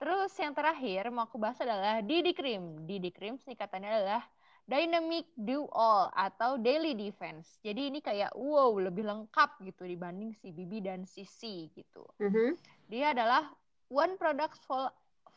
Terus 0.00 0.32
yang 0.40 0.56
terakhir 0.56 1.12
mau 1.14 1.30
aku 1.30 1.36
bahas 1.38 1.62
adalah 1.62 2.02
DD 2.02 2.34
Cream. 2.34 2.88
DD 2.90 3.12
Cream 3.14 3.38
singkatannya 3.38 3.90
adalah 3.90 4.22
Dynamic 4.68 5.28
Do 5.36 5.66
All 5.72 6.12
atau 6.12 6.60
Daily 6.60 6.94
Defense. 6.94 7.58
Jadi 7.64 7.90
ini 7.92 7.98
kayak 8.00 8.36
wow 8.36 8.70
lebih 8.76 9.06
lengkap 9.06 9.62
gitu 9.64 9.86
dibanding 9.86 10.34
si 10.36 10.50
BB 10.52 10.84
dan 10.84 11.04
CC 11.04 11.70
gitu. 11.74 12.04
Mhm. 12.20 12.54
Dia 12.90 13.14
adalah 13.14 13.50
one 13.90 14.14
product 14.20 14.60
for 14.66 14.90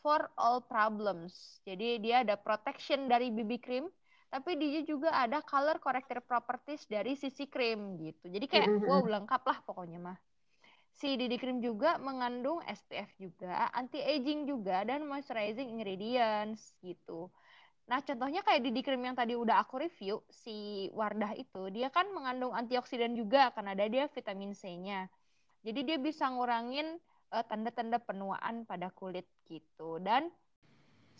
for 0.04 0.28
all 0.36 0.60
problems. 0.60 1.62
Jadi 1.64 2.02
dia 2.04 2.20
ada 2.20 2.36
protection 2.36 3.08
dari 3.08 3.32
BB 3.32 3.56
cream, 3.58 3.88
tapi 4.28 4.58
dia 4.60 4.84
juga 4.84 5.14
ada 5.16 5.40
color 5.40 5.80
corrector 5.80 6.20
properties 6.20 6.84
dari 6.84 7.16
CC 7.16 7.48
cream 7.48 7.96
gitu. 8.02 8.28
Jadi 8.28 8.44
kayak 8.44 8.68
Mhm. 8.68 8.84
wow 8.84 9.04
lengkap 9.06 9.42
lah 9.48 9.58
pokoknya 9.64 9.98
mah. 9.98 10.18
Si 10.94 11.18
DD 11.18 11.42
cream 11.42 11.58
juga 11.58 11.98
mengandung 11.98 12.62
SPF 12.70 13.10
juga, 13.18 13.66
anti-aging 13.74 14.46
juga, 14.46 14.86
dan 14.86 15.02
moisturizing 15.02 15.66
ingredients 15.66 16.70
gitu. 16.78 17.34
Nah, 17.84 18.00
contohnya 18.00 18.40
kayak 18.40 18.64
DD 18.64 18.80
cream 18.80 19.04
yang 19.04 19.16
tadi 19.16 19.36
udah 19.36 19.60
aku 19.60 19.76
review, 19.76 20.24
si 20.32 20.88
Wardah 20.96 21.36
itu, 21.36 21.68
dia 21.68 21.92
kan 21.92 22.08
mengandung 22.16 22.56
antioksidan 22.56 23.12
juga 23.12 23.52
karena 23.52 23.76
ada 23.76 23.84
dia 23.84 24.08
vitamin 24.08 24.56
C-nya. 24.56 25.12
Jadi 25.60 25.80
dia 25.84 25.98
bisa 26.00 26.28
ngurangin 26.32 26.96
eh, 27.32 27.44
tanda-tanda 27.44 28.00
penuaan 28.00 28.64
pada 28.64 28.88
kulit 28.88 29.28
gitu. 29.44 30.00
Dan 30.00 30.32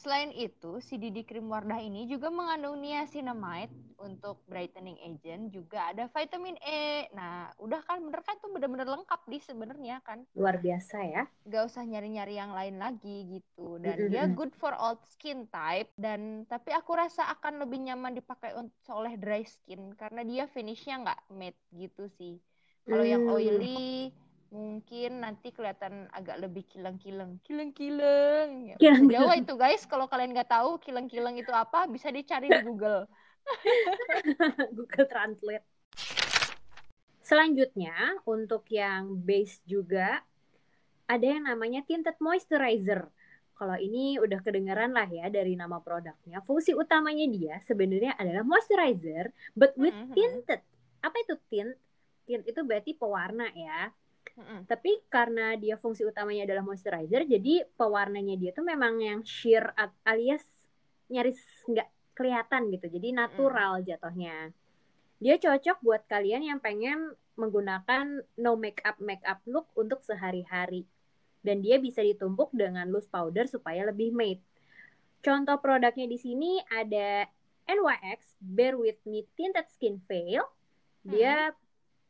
selain 0.03 0.31
itu, 0.47 0.71
si 0.87 0.95
DD 1.03 1.19
cream 1.29 1.47
Wardah 1.53 1.81
ini 1.89 2.01
juga 2.13 2.29
mengandung 2.39 2.77
niacinamide 2.85 3.73
untuk 4.07 4.37
brightening 4.51 4.99
agent, 5.09 5.43
juga 5.57 5.79
ada 5.95 6.05
vitamin 6.11 6.57
E. 6.61 7.09
Nah, 7.19 7.51
udah 7.65 7.81
kan 7.87 7.99
bener 8.05 8.21
kan 8.27 8.37
tuh 8.43 8.51
bener-bener 8.55 8.89
lengkap 8.95 9.21
di 9.33 9.39
sebenarnya 9.49 9.97
kan 10.09 10.19
Luar 10.35 10.57
biasa 10.63 10.97
ya. 11.15 11.23
gak 11.45 11.63
usah 11.69 11.85
nyari-nyari 11.85 12.35
yang 12.41 12.57
lain 12.57 12.77
lagi 12.81 13.17
gitu 13.37 13.77
dan 13.77 14.09
dia 14.09 14.25
good 14.25 14.49
for 14.57 14.73
all 14.73 14.97
skin 15.05 15.45
type 15.53 15.93
dan 16.01 16.49
tapi 16.49 16.73
aku 16.73 16.97
rasa 16.97 17.29
akan 17.37 17.61
lebih 17.63 17.85
nyaman 17.85 18.17
dipakai 18.17 18.57
un- 18.57 18.73
oleh 18.89 19.15
dry 19.21 19.45
skin 19.45 19.93
karena 20.01 20.25
dia 20.25 20.45
finishnya 20.49 21.05
nggak 21.05 21.21
matte 21.37 21.61
gitu 21.77 22.09
sih 22.17 22.41
kalau 22.89 23.05
yang 23.05 23.21
Hmm. 23.21 23.29
oily 23.29 24.09
mungkin 24.53 25.25
nanti 25.25 25.51
kelihatan 25.51 26.09
agak 26.13 26.41
lebih 26.41 26.65
kilang-kilang 26.69 27.41
kilang-kilang 27.43 28.71
ya, 28.71 28.77
bahasa 28.81 29.05
Jawa 29.09 29.33
itu 29.39 29.55
guys 29.57 29.83
kalau 29.89 30.07
kalian 30.07 30.35
nggak 30.35 30.51
tahu 30.53 30.79
kilang-kilang 30.81 31.35
itu 31.39 31.51
apa 31.51 31.89
bisa 31.89 32.13
dicari 32.13 32.49
di 32.51 32.61
Google 32.63 33.09
Google 34.77 35.07
Translate. 35.07 35.67
Selanjutnya, 37.25 38.21
untuk 38.29 38.69
yang 38.69 39.17
base 39.25 39.61
juga, 39.65 40.21
ada 41.09 41.25
yang 41.25 41.49
namanya 41.49 41.81
tinted 41.85 42.17
moisturizer. 42.21 43.09
Kalau 43.55 43.77
ini 43.81 44.19
udah 44.21 44.45
kedengeran 44.45 44.93
lah 44.93 45.09
ya 45.09 45.31
dari 45.33 45.57
nama 45.57 45.81
produknya. 45.81 46.43
Fungsi 46.45 46.77
utamanya 46.77 47.25
dia 47.31 47.57
sebenarnya 47.65 48.19
adalah 48.21 48.45
moisturizer, 48.45 49.33
but 49.57 49.73
with 49.79 49.95
Mhm. 49.95 50.13
tinted. 50.13 50.61
Apa 51.01 51.17
itu 51.23 51.35
tint? 51.49 51.73
Tint 52.29 52.45
itu 52.45 52.61
berarti 52.61 52.93
pewarna 52.93 53.49
ya. 53.57 53.89
Mm-mm. 54.35 54.67
Tapi 54.67 54.99
karena 55.07 55.55
dia 55.55 55.79
fungsi 55.79 56.03
utamanya 56.03 56.43
adalah 56.43 56.67
moisturizer, 56.67 57.23
jadi 57.23 57.71
pewarnanya 57.79 58.35
dia 58.35 58.51
tuh 58.51 58.67
memang 58.67 58.99
yang 58.99 59.21
sheer 59.23 59.63
at- 59.79 59.95
alias 60.03 60.43
nyaris 61.07 61.39
nggak 61.71 61.87
kelihatan 62.19 62.71
gitu. 62.75 62.87
Jadi 62.91 63.15
natural 63.15 63.83
jatuhnya. 63.87 64.51
Dia 65.23 65.39
cocok 65.39 65.79
buat 65.83 66.03
kalian 66.11 66.43
yang 66.43 66.59
pengen 66.59 67.15
menggunakan 67.39 68.23
no 68.39 68.55
makeup 68.59 68.99
makeup 68.99 69.39
look 69.47 69.71
untuk 69.79 70.03
sehari-hari. 70.03 70.87
Dan 71.45 71.61
dia 71.63 71.79
bisa 71.79 72.01
ditumpuk 72.01 72.51
dengan 72.57 72.89
loose 72.91 73.07
powder 73.07 73.47
supaya 73.47 73.87
lebih 73.87 74.17
matte. 74.17 74.43
Contoh 75.23 75.61
produknya 75.61 76.09
di 76.09 76.19
sini 76.19 76.59
ada 76.73 77.29
NYX 77.65 78.41
Bear 78.41 78.75
With 78.77 79.01
Me 79.07 79.25
Tinted 79.37 79.69
Skin 79.73 80.01
Veil. 80.09 80.43
Dia 81.05 81.53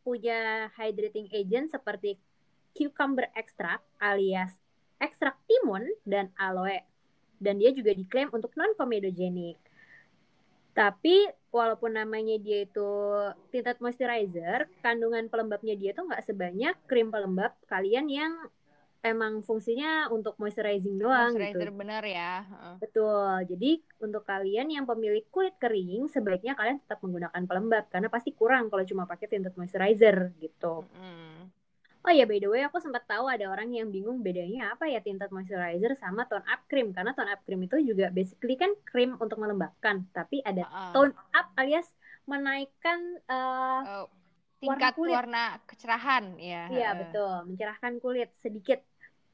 punya 0.05 0.69
hydrating 0.77 1.27
agent 1.33 1.73
seperti 1.73 2.21
cucumber 2.77 3.33
extract 3.35 3.83
alias 3.99 4.55
ekstrak 5.05 5.37
timun 5.45 5.85
dan 6.09 6.31
aloe. 6.41 6.81
Dan 7.37 7.61
dia 7.61 7.75
juga 7.75 7.93
diklaim 7.93 8.33
untuk 8.33 8.55
non-comedogenic. 8.57 9.61
Tapi 10.75 11.29
walaupun 11.55 11.95
namanya 11.95 12.35
dia 12.41 12.67
itu 12.67 12.91
tinted 13.55 13.79
moisturizer, 13.79 14.67
kandungan 14.83 15.31
pelembabnya 15.31 15.79
dia 15.79 15.95
tuh 15.95 16.11
nggak 16.11 16.25
sebanyak 16.27 16.75
krim 16.91 17.15
pelembab 17.15 17.55
kalian 17.71 18.11
yang 18.11 18.33
emang 19.05 19.45
fungsinya 19.49 20.09
untuk 20.17 20.35
moisturizing 20.41 20.97
doang 20.97 21.33
moisturizer 21.37 21.69
gitu. 21.69 21.79
bener 21.81 22.03
ya 22.05 22.31
Heeh. 22.51 22.75
Betul. 22.83 23.35
Jadi 23.51 23.71
untuk 24.03 24.23
kalian 24.29 24.69
yang 24.77 24.85
pemilik 24.85 25.25
kulit 25.33 25.55
kering, 25.63 26.11
sebaiknya 26.11 26.53
kalian 26.59 26.83
tetap 26.83 26.99
menggunakan 27.05 27.43
pelembab 27.49 27.85
karena 27.93 28.09
pasti 28.13 28.31
kurang 28.35 28.69
kalau 28.69 28.85
cuma 28.85 29.05
pakai 29.09 29.27
tinted 29.31 29.55
moisturizer 29.57 30.17
gitu. 30.43 30.85
Mm-mm. 30.85 31.49
Oh 32.05 32.13
ya 32.13 32.29
by 32.29 32.37
the 32.37 32.49
way 32.53 32.61
aku 32.61 32.77
sempat 32.85 33.09
tahu 33.09 33.25
ada 33.33 33.49
orang 33.49 33.73
yang 33.73 33.89
bingung 33.89 34.21
bedanya 34.21 34.77
apa 34.77 34.85
ya 34.93 35.01
tinted 35.01 35.33
moisturizer 35.33 35.97
sama 35.97 36.29
tone 36.29 36.45
up 36.45 36.61
cream 36.69 36.93
karena 36.93 37.17
tone 37.17 37.33
up 37.33 37.41
cream 37.49 37.65
itu 37.65 37.81
juga 37.81 38.13
basically 38.13 38.61
kan 38.61 38.69
krim 38.85 39.17
untuk 39.17 39.41
melembabkan, 39.41 40.05
tapi 40.13 40.45
ada 40.45 40.69
Heeh. 40.69 40.93
tone 40.93 41.17
up 41.33 41.47
alias 41.57 41.89
menaikkan 42.29 43.01
eh, 43.25 43.81
Eh, 43.89 44.07
tingkat 44.61 44.93
kulit. 44.97 45.17
warna 45.17 45.61
kecerahan 45.65 46.25
ya 46.41 46.69
Iya 46.73 46.89
betul, 47.01 47.33
mencerahkan 47.49 47.93
kulit 48.05 48.29
sedikit. 48.45 48.81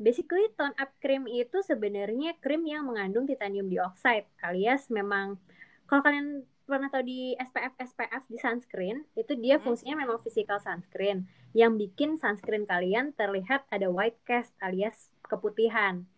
Basically 0.00 0.48
tone 0.56 0.72
up 0.80 0.96
cream 1.04 1.28
itu 1.28 1.60
sebenarnya 1.60 2.32
krim 2.40 2.64
yang 2.64 2.88
mengandung 2.88 3.28
titanium 3.28 3.68
dioxide 3.68 4.24
alias 4.40 4.88
memang 4.88 5.36
kalau 5.84 6.00
kalian 6.00 6.48
pernah 6.64 6.88
tahu 6.88 7.04
di 7.04 7.36
SPF 7.36 7.76
SPF 7.76 8.22
di 8.30 8.38
sunscreen 8.40 9.04
itu 9.12 9.36
dia 9.36 9.60
fungsinya 9.60 10.00
memang 10.00 10.22
physical 10.24 10.56
sunscreen 10.56 11.28
yang 11.52 11.76
bikin 11.76 12.16
sunscreen 12.16 12.64
kalian 12.64 13.12
terlihat 13.12 13.68
ada 13.68 13.92
white 13.92 14.16
cast 14.24 14.56
alias 14.64 15.12
keputihan. 15.26 16.08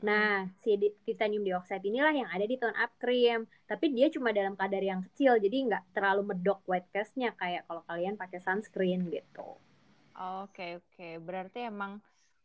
Nah, 0.00 0.48
si 0.64 0.80
titanium 1.04 1.44
dioxide 1.44 1.84
inilah 1.84 2.16
yang 2.16 2.28
ada 2.32 2.48
di 2.48 2.56
tone 2.56 2.72
up 2.80 2.96
cream. 2.96 3.44
Tapi 3.68 3.92
dia 3.92 4.08
cuma 4.08 4.32
dalam 4.32 4.56
kadar 4.56 4.80
yang 4.80 5.04
kecil, 5.12 5.36
jadi 5.36 5.68
nggak 5.68 5.92
terlalu 5.92 6.32
medok 6.32 6.64
white 6.64 6.88
cast-nya 6.88 7.36
kayak 7.36 7.68
kalau 7.68 7.84
kalian 7.84 8.16
pakai 8.16 8.40
sunscreen 8.40 9.12
gitu. 9.12 9.60
Oke, 10.16 10.80
oke. 10.80 11.08
Berarti 11.20 11.68
emang 11.68 12.00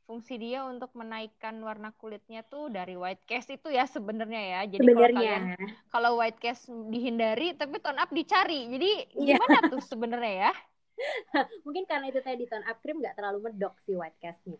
fungsi 0.08 0.40
dia 0.40 0.64
untuk 0.64 0.96
menaikkan 0.96 1.60
warna 1.60 1.92
kulitnya 2.00 2.40
tuh 2.48 2.72
dari 2.72 2.96
white 2.96 3.28
cast 3.28 3.52
itu 3.52 3.68
ya 3.68 3.84
sebenarnya 3.84 4.40
ya. 4.40 4.62
Jadi 4.64 4.80
kalau 4.88 4.96
Sebenarnya, 4.96 5.20
kalian 5.20 5.44
kalau 5.92 6.12
white 6.16 6.40
cast 6.40 6.72
dihindari 6.88 7.52
tapi 7.60 7.84
tone 7.84 8.00
up 8.00 8.08
dicari. 8.16 8.72
Jadi 8.72 8.92
Iya. 9.20 9.36
gimana 9.36 9.60
tuh 9.68 9.84
sebenarnya 9.84 10.34
ya? 10.48 10.52
mungkin 11.68 11.84
karena 11.86 12.10
itu 12.10 12.24
tadi 12.24 12.48
tone 12.48 12.64
up 12.66 12.80
cream 12.80 13.04
nggak 13.04 13.20
terlalu 13.20 13.52
medok 13.52 13.76
si 13.84 13.94
white 13.94 14.16
cast-nya. 14.24 14.58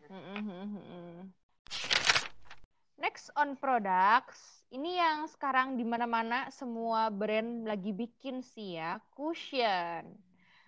Next 3.00 3.32
on 3.40 3.56
products, 3.56 4.66
ini 4.74 5.00
yang 5.00 5.30
sekarang 5.32 5.80
di 5.80 5.86
mana-mana 5.88 6.50
semua 6.52 7.08
brand 7.14 7.64
lagi 7.64 7.94
bikin 7.94 8.42
sih 8.42 8.76
ya, 8.82 8.98
cushion. 9.14 10.27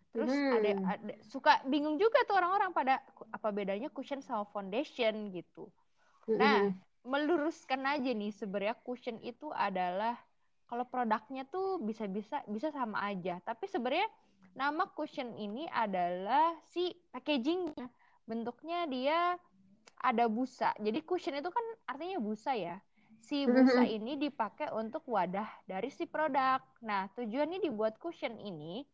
Terus 0.09 0.33
Hmm. 0.33 0.53
ada, 0.57 0.71
ada 0.97 1.13
suka 1.21 1.61
bingung 1.69 2.01
juga 2.01 2.25
tuh 2.25 2.35
orang-orang 2.37 2.71
pada 2.73 2.99
apa 3.29 3.49
bedanya 3.53 3.89
cushion 3.93 4.21
sama 4.25 4.43
foundation 4.49 5.29
gitu. 5.31 5.69
Nah, 6.33 6.73
meluruskan 7.05 7.85
aja 7.85 8.09
nih 8.11 8.33
sebenarnya 8.33 8.75
cushion 8.83 9.17
itu 9.21 9.49
adalah 9.53 10.17
kalau 10.69 10.85
produknya 10.85 11.45
tuh 11.49 11.81
bisa-bisa 11.81 12.45
bisa 12.45 12.69
sama 12.69 13.01
aja, 13.09 13.41
tapi 13.41 13.65
sebenarnya 13.65 14.05
nama 14.53 14.85
cushion 14.93 15.33
ini 15.37 15.65
adalah 15.69 16.57
si 16.69 16.93
packagingnya. 17.13 17.89
Bentuknya 18.29 18.85
dia 18.85 19.37
ada 19.99 20.25
busa. 20.29 20.73
Jadi 20.77 20.99
cushion 21.05 21.37
itu 21.37 21.49
kan 21.49 21.65
artinya 21.89 22.17
busa 22.21 22.53
ya. 22.53 22.77
Si 23.19 23.45
busa 23.45 23.83
ini 23.85 24.15
dipakai 24.15 24.71
untuk 24.73 25.03
wadah 25.09 25.47
dari 25.67 25.89
si 25.91 26.05
produk. 26.07 26.61
Nah, 26.85 27.09
tujuannya 27.17 27.59
dibuat 27.61 27.97
cushion 27.99 28.37
ini 28.39 28.85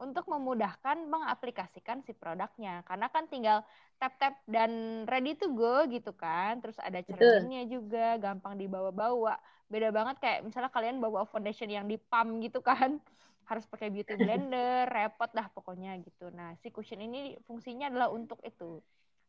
untuk 0.00 0.26
memudahkan 0.26 1.06
mengaplikasikan 1.06 2.00
si 2.02 2.16
produknya. 2.16 2.82
Karena 2.88 3.06
kan 3.12 3.28
tinggal 3.28 3.62
tap-tap 4.00 4.40
dan 4.48 5.04
ready 5.06 5.36
to 5.36 5.52
go 5.52 5.84
gitu 5.86 6.10
kan. 6.16 6.58
Terus 6.64 6.78
ada 6.80 7.04
cerminnya 7.04 7.68
juga, 7.68 8.16
gampang 8.18 8.56
dibawa-bawa. 8.56 9.36
Beda 9.68 9.88
banget 9.94 10.16
kayak 10.20 10.38
misalnya 10.44 10.72
kalian 10.72 10.98
bawa 10.98 11.28
foundation 11.28 11.68
yang 11.70 11.86
di 11.86 12.00
pump 12.00 12.40
gitu 12.42 12.64
kan. 12.64 12.98
Harus 13.50 13.68
pakai 13.68 13.92
beauty 13.92 14.16
blender, 14.16 14.88
repot 14.88 15.28
dah 15.30 15.50
pokoknya 15.52 15.98
gitu. 16.00 16.32
Nah, 16.32 16.56
si 16.62 16.72
cushion 16.72 17.02
ini 17.02 17.36
fungsinya 17.44 17.90
adalah 17.92 18.08
untuk 18.08 18.40
itu. 18.42 18.80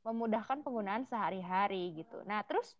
Memudahkan 0.04 0.64
penggunaan 0.64 1.08
sehari-hari 1.08 1.96
gitu. 1.96 2.24
Nah, 2.28 2.44
terus 2.44 2.76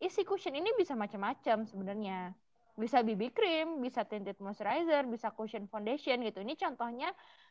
isi 0.00 0.24
cushion 0.24 0.56
ini 0.56 0.72
bisa 0.74 0.96
macam-macam 0.96 1.68
sebenarnya. 1.68 2.34
Bisa 2.76 3.02
BB 3.02 3.30
cream, 3.34 3.82
bisa 3.82 4.04
tinted 4.06 4.36
moisturizer, 4.40 5.04
bisa 5.08 5.30
cushion 5.34 5.66
foundation 5.70 6.20
gitu. 6.24 6.40
Ini 6.44 6.54
contohnya 6.58 7.10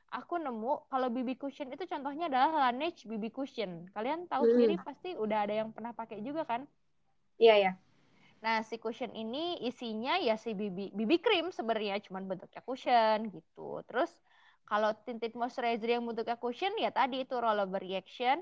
aku 0.10 0.42
nemu 0.42 0.90
kalau 0.90 1.08
BB 1.14 1.38
cushion 1.38 1.70
itu 1.70 1.86
contohnya 1.86 2.28
adalah 2.32 2.70
Laneige 2.70 3.06
BB 3.06 3.30
cushion. 3.34 3.86
Kalian 3.94 4.26
tahu 4.30 4.46
Hmm. 4.46 4.50
sendiri 4.50 4.76
pasti 4.82 5.14
udah 5.18 5.46
ada 5.46 5.54
yang 5.66 5.70
pernah 5.76 5.94
pakai 5.94 6.22
juga 6.24 6.46
kan? 6.46 6.66
Iya 7.40 7.56
ya. 7.58 7.72
Nah, 8.40 8.64
si 8.64 8.80
cushion 8.80 9.12
ini 9.12 9.60
isinya 9.68 10.16
ya 10.16 10.40
si 10.40 10.56
BB 10.56 10.96
BB 10.96 11.12
cream 11.20 11.52
sebenarnya 11.52 12.00
cuman 12.00 12.24
bentuknya 12.30 12.62
cushion 12.64 13.20
gitu. 13.36 13.84
Terus 13.84 14.12
kalau 14.70 14.96
tinted 15.06 15.36
moisturizer 15.36 15.90
yang 16.00 16.04
bentuknya 16.08 16.40
cushion 16.40 16.72
ya 16.80 16.90
tadi 16.94 17.28
itu 17.28 17.36
rollover 17.36 17.82
reaction. 17.84 18.40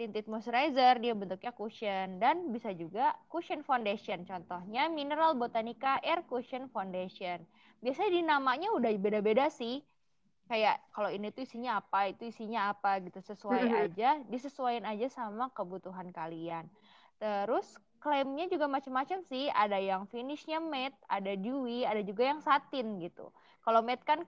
Tinted 0.00 0.32
moisturizer 0.32 0.96
dia 0.96 1.12
bentuknya 1.12 1.52
cushion 1.52 2.16
dan 2.16 2.48
bisa 2.48 2.72
juga 2.72 3.12
cushion 3.28 3.60
foundation. 3.60 4.24
Contohnya 4.24 4.88
Mineral 4.88 5.36
Botanica 5.36 6.00
Air 6.00 6.24
Cushion 6.24 6.72
Foundation. 6.72 7.44
Biasanya 7.84 8.08
di 8.08 8.22
namanya 8.24 8.72
udah 8.72 8.88
beda-beda 8.96 9.52
sih. 9.52 9.84
Kayak 10.48 10.80
kalau 10.96 11.12
ini 11.12 11.28
tuh 11.36 11.44
isinya 11.44 11.84
apa, 11.84 12.08
itu 12.08 12.32
isinya 12.32 12.72
apa 12.72 12.96
gitu 13.04 13.20
sesuai 13.20 13.60
Mhm. 13.60 13.76
aja, 13.76 14.10
disesuaikan 14.32 14.88
aja 14.88 15.12
sama 15.12 15.52
kebutuhan 15.52 16.08
kalian. 16.16 16.64
Terus 17.20 17.76
klaimnya 18.00 18.48
juga 18.48 18.72
macam-macam 18.72 19.20
sih. 19.28 19.52
Ada 19.52 19.84
yang 19.84 20.08
finishnya 20.08 20.64
matte, 20.64 20.96
ada 21.12 21.36
dewy, 21.36 21.84
ada 21.84 22.00
juga 22.00 22.24
yang 22.24 22.40
satin 22.40 23.04
gitu. 23.04 23.28
Kalau 23.60 23.84
matte 23.84 24.08
kan 24.08 24.24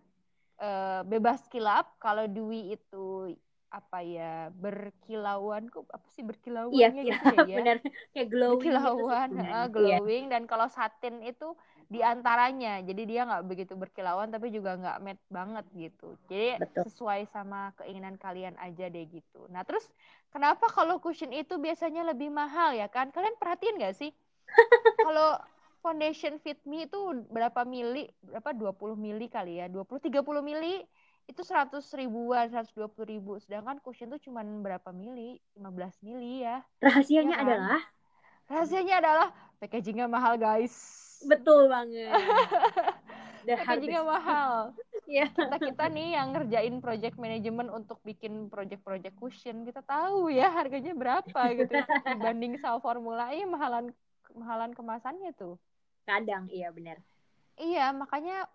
eh, 0.63 1.01
bebas 1.09 1.49
kilap, 1.49 1.97
kalau 1.99 2.29
dewy 2.29 2.77
itu 2.77 3.35
apa 3.79 3.99
ya 4.05 4.53
berkilauan 4.63 5.63
kok 5.73 5.85
apa 5.97 6.07
sih 6.15 6.25
berkilauannya 6.31 7.03
Iya, 7.05 7.17
gitu 7.17 7.29
ya, 7.37 7.43
ya? 7.55 7.57
benar. 7.57 7.77
Kayak 8.13 8.29
glowing 8.33 8.77
gitu 8.87 9.01
berkilauan, 9.07 9.11
sih 9.11 9.17
eh, 9.57 9.67
sebenarnya. 9.69 9.69
Iya. 9.83 9.97
glowing 10.01 10.25
dan 10.33 10.43
kalau 10.51 10.67
satin 10.77 11.17
itu 11.31 11.47
di 11.93 12.01
antaranya, 12.13 12.81
jadi 12.89 13.03
dia 13.11 13.21
nggak 13.29 13.45
begitu 13.51 13.75
berkilauan 13.83 14.29
tapi 14.35 14.49
juga 14.57 14.71
nggak 14.81 14.99
matte 15.05 15.25
banget 15.39 15.65
gitu. 15.77 16.17
Jadi 16.31 16.57
Betul. 16.59 16.85
sesuai 16.85 17.21
sama 17.35 17.73
keinginan 17.79 18.17
kalian 18.25 18.57
aja 18.67 18.85
deh 18.95 19.05
gitu. 19.17 19.45
Nah 19.53 19.63
terus 19.69 19.85
kenapa 20.33 20.67
kalau 20.77 20.97
cushion 21.05 21.33
itu 21.37 21.55
biasanya 21.61 22.03
lebih 22.11 22.29
mahal 22.33 22.73
ya 22.81 22.89
kan? 22.89 23.07
Kalian 23.15 23.37
perhatiin 23.41 23.77
nggak 23.81 23.95
sih? 24.01 24.11
kalau 25.03 25.29
foundation 25.83 26.39
Fit 26.43 26.61
Me 26.69 26.87
itu 26.89 26.99
berapa 27.29 27.61
mili? 27.67 28.09
Berapa 28.23 28.51
20 28.55 28.97
mili 28.97 29.27
kali 29.37 29.61
ya? 29.61 29.67
20 29.73 30.01
30 30.07 30.43
mili 30.45 30.83
itu 31.31 31.43
100 31.43 31.79
ribuan, 31.99 32.51
120 32.51 32.89
ribu. 33.07 33.39
Sedangkan 33.39 33.79
cushion 33.81 34.11
tuh 34.11 34.21
cuman 34.21 34.65
berapa 34.65 34.91
mili? 34.91 35.39
15 35.55 36.03
mili 36.05 36.43
ya. 36.45 36.63
Rahasianya 36.83 37.37
kan? 37.39 37.47
adalah 37.47 37.83
Rahasianya 38.51 38.95
adalah 39.01 39.29
packagingnya 39.63 40.07
mahal 40.11 40.37
guys. 40.37 40.75
betul 41.23 41.71
banget. 41.71 42.11
Packagingnya 43.47 44.03
mahal. 44.03 44.55
Iya. 45.03 45.29
Kita 45.29 45.59
kita 45.59 45.85
nih 45.93 46.15
yang 46.15 46.33
ngerjain 46.33 46.79
project 46.79 47.21
management 47.21 47.69
untuk 47.75 48.01
bikin 48.07 48.49
project-project 48.49 49.13
cushion, 49.19 49.67
kita 49.67 49.83
tahu 49.85 50.31
ya 50.33 50.49
harganya 50.49 50.95
berapa 50.97 51.41
gitu 51.53 51.75
dibanding 52.17 52.57
sama 52.63 52.81
formula 52.81 53.29
E 53.35 53.45
mahalan 53.45 53.91
mahalan 54.33 54.73
kemasannya 54.73 55.35
tuh. 55.37 55.61
Kadang 56.07 56.49
iya 56.49 56.73
benar. 56.73 57.03
Iya, 57.61 57.93
makanya 57.93 58.49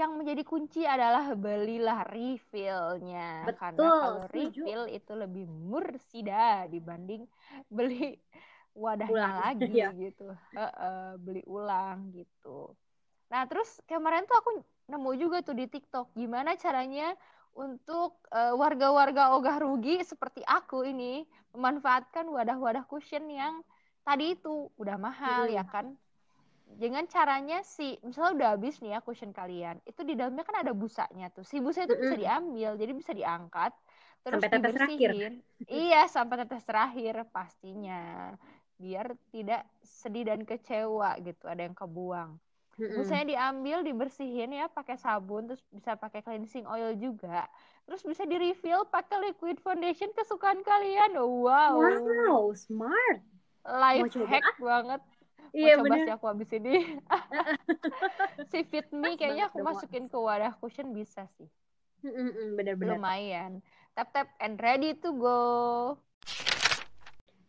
yang 0.00 0.12
menjadi 0.18 0.42
kunci 0.50 0.80
adalah 0.94 1.24
belilah 1.44 2.00
refillnya. 2.14 3.22
Karena 3.60 3.86
Betul, 3.86 4.00
kalau 4.00 4.22
setuju. 4.24 4.62
refill 4.66 4.82
itu 4.98 5.12
lebih 5.22 5.44
mursida 5.70 6.68
dibanding 6.72 7.22
beli 7.76 8.16
wadahnya 8.84 9.30
Ulang, 9.30 9.36
lagi 9.42 9.74
iya. 9.74 9.86
gitu. 10.02 10.22
Heeh, 10.56 11.16
beli 11.24 11.42
ulang 11.56 11.98
gitu. 12.16 12.48
Nah, 13.32 13.42
terus 13.50 13.68
kemarin 13.90 14.24
tuh 14.30 14.36
aku 14.40 14.50
nemu 14.92 15.10
juga 15.22 15.38
tuh 15.46 15.56
di 15.60 15.66
TikTok 15.74 16.06
gimana 16.20 16.50
caranya 16.64 17.14
untuk 17.56 18.10
eh, 18.32 18.54
warga-warga 18.62 19.22
ogah 19.36 19.56
rugi 19.64 20.02
seperti 20.06 20.42
aku 20.46 20.86
ini 20.92 21.24
memanfaatkan 21.54 22.26
wadah-wadah 22.36 22.84
cushion 22.90 23.26
yang 23.32 23.54
tadi 24.06 24.36
itu 24.38 24.70
udah 24.82 24.96
mahal 25.00 25.42
Mm-mm. 25.42 25.56
ya 25.56 25.64
kan 25.66 25.86
dengan 26.66 27.04
caranya 27.08 27.62
si 27.62 27.96
misalnya 28.06 28.32
udah 28.36 28.48
habis 28.58 28.74
nih 28.82 28.90
ya 28.94 29.00
cushion 29.06 29.32
kalian 29.32 29.76
itu 29.88 30.00
di 30.08 30.14
dalamnya 30.18 30.44
kan 30.48 30.56
ada 30.62 30.72
busanya 30.76 31.24
tuh. 31.34 31.44
Si 31.46 31.56
busa 31.64 31.86
itu 31.86 31.96
bisa 31.96 32.14
Mm-mm. 32.14 32.20
diambil 32.22 32.70
jadi 32.80 32.92
bisa 33.00 33.12
diangkat 33.16 33.72
terus 34.26 34.44
Sampai 34.44 34.48
tetes 34.52 34.74
terakhir. 34.76 35.10
dibersihin. 35.14 35.32
Iya 35.70 35.98
sampai 36.14 36.36
tetes 36.44 36.62
terakhir 36.68 37.14
pastinya. 37.34 37.94
Biar 38.82 39.06
tidak 39.32 39.60
sedih 39.82 40.24
dan 40.28 40.40
kecewa 40.44 41.16
gitu 41.26 41.44
ada 41.52 41.62
yang 41.66 41.76
kebuang. 41.76 42.30
Mm-mm. 42.80 42.96
busanya 42.96 43.24
diambil 43.32 43.78
dibersihin 43.84 44.50
ya 44.56 44.66
pakai 44.72 44.96
sabun 44.96 45.44
terus 45.48 45.62
bisa 45.76 45.92
pakai 46.00 46.20
cleansing 46.26 46.64
oil 46.66 46.96
juga. 46.96 47.44
Terus 47.86 48.02
bisa 48.10 48.24
di 48.24 48.36
refill 48.40 48.88
pakai 48.88 49.16
liquid 49.30 49.60
foundation 49.62 50.10
kesukaan 50.16 50.60
kalian. 50.64 51.12
Wow. 51.20 52.00
Wow, 52.26 52.54
smart. 52.54 53.22
life 53.66 54.14
hack 54.28 54.46
banget 54.58 55.00
Iya 55.52 55.74
coba 55.78 55.86
benar. 55.86 56.04
sih 56.06 56.12
aku 56.14 56.26
habis 56.26 56.50
ini 56.52 56.74
si 58.50 58.58
fit 58.66 58.88
me 58.90 59.14
kayaknya 59.14 59.50
aku 59.50 59.60
masukin 59.60 60.06
ke 60.06 60.18
wadah 60.18 60.54
cushion 60.58 60.90
bisa 60.90 61.26
sih 61.36 61.48
Mm-mm, 62.04 62.54
Benar-benar. 62.54 62.96
lumayan 62.98 63.52
tap 63.92 64.12
tap 64.12 64.28
and 64.38 64.58
ready 64.60 64.94
to 64.94 65.10
go 65.16 65.40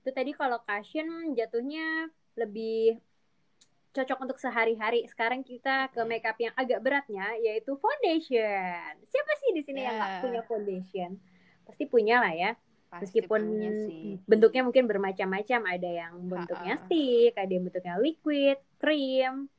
Itu 0.01 0.09
tadi 0.15 0.31
kalau 0.31 0.59
cushion 0.63 1.35
jatuhnya 1.35 2.07
lebih 2.39 3.01
cocok 3.91 4.29
untuk 4.29 4.37
sehari-hari. 4.37 5.03
Sekarang 5.09 5.41
kita 5.41 5.89
ke 5.89 5.99
makeup 6.05 6.37
yang 6.37 6.53
agak 6.53 6.79
beratnya 6.85 7.33
yaitu 7.41 7.73
foundation. 7.81 8.93
Siapa 9.03 9.31
sih 9.41 9.49
di 9.57 9.61
sini 9.65 9.81
yang 9.83 9.97
nggak 9.97 10.11
Ya. 10.13 10.21
punya 10.21 10.41
foundation? 10.45 11.09
Pasti 11.65 11.83
punya 11.89 12.21
lah 12.21 12.29
ya. 12.31 12.51
Pasti 12.87 13.19
Meskipun 13.19 13.41
sih 13.83 14.15
bentuknya 14.23 14.63
mungkin 14.63 14.87
bermacam-macam, 14.87 15.59
ada 15.67 15.89
yang 15.91 16.13
bentuknya 16.23 16.73
Ha-ha. 16.79 16.83
stick, 16.87 17.33
ada 17.35 17.51
yang 17.51 17.63
bentuknya 17.67 17.95
liquid, 17.99 18.57
krim, 18.79 19.51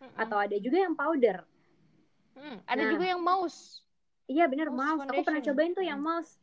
Mm-mm. 0.00 0.16
atau 0.20 0.36
ada 0.36 0.56
juga 0.60 0.84
yang 0.84 0.92
powder. 0.92 1.48
Hmm, 2.36 2.58
ada 2.68 2.82
Nah. 2.84 2.90
juga 2.92 3.04
yang 3.08 3.22
mouse 3.24 3.84
Iya 4.24 4.48
bener 4.48 4.72
Mouse 4.72 5.04
mouse. 5.04 5.12
Aku 5.12 5.20
pernah 5.20 5.44
cobain 5.44 5.72
tuh 5.76 5.84
yang 5.84 6.00
mouse. 6.00 6.40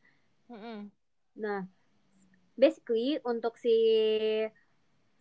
Nah, 1.34 1.66
basically 2.54 3.18
untuk 3.26 3.58
si 3.58 3.74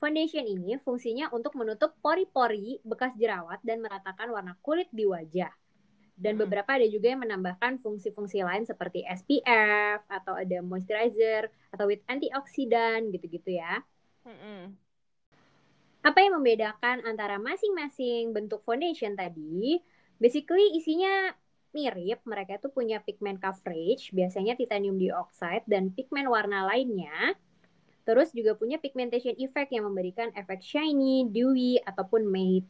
Foundation 0.00 0.44
ini 0.48 0.80
fungsinya 0.80 1.28
untuk 1.32 1.56
menutup 1.60 1.92
pori-pori 2.00 2.80
bekas 2.84 3.12
jerawat 3.20 3.60
dan 3.60 3.84
meratakan 3.84 4.32
warna 4.32 4.56
kulit 4.64 4.88
di 4.92 5.04
wajah. 5.04 5.52
Dan 6.20 6.34
Mm-mm. 6.34 6.42
beberapa 6.42 6.70
ada 6.76 6.86
juga 6.94 7.06
yang 7.12 7.24
menambahkan 7.24 7.80
fungsi-fungsi 7.84 8.44
lain 8.44 8.64
seperti 8.68 9.00
SPF 9.08 10.04
atau 10.18 10.34
ada 10.36 10.58
moisturizer 10.60 11.48
atau 11.72 11.84
with 11.88 12.04
antioksidan 12.12 13.08
gitu-gitu 13.14 13.56
ya. 13.56 13.80
Mm-mm. 14.26 14.76
Apa 16.00 16.18
yang 16.24 16.40
membedakan 16.40 17.04
antara 17.04 17.36
masing-masing 17.36 18.32
bentuk 18.36 18.60
foundation 18.64 19.12
tadi? 19.16 19.80
Basically 20.16 20.66
isinya 20.76 21.32
mirip, 21.76 22.20
mereka 22.32 22.56
tuh 22.62 22.72
punya 22.72 22.98
pigment 23.06 23.38
coverage, 23.44 24.04
biasanya 24.18 24.56
titanium 24.60 24.96
dioxide 24.96 25.64
dan 25.68 25.92
pigment 25.96 26.28
warna 26.34 26.64
lainnya. 26.70 27.36
Terus 28.08 28.32
juga 28.34 28.52
punya 28.60 28.76
pigmentation 28.80 29.36
effect 29.38 29.70
yang 29.76 29.84
memberikan 29.88 30.28
efek 30.34 30.60
shiny, 30.64 31.28
dewy, 31.30 31.78
ataupun 31.84 32.22
matte. 32.26 32.68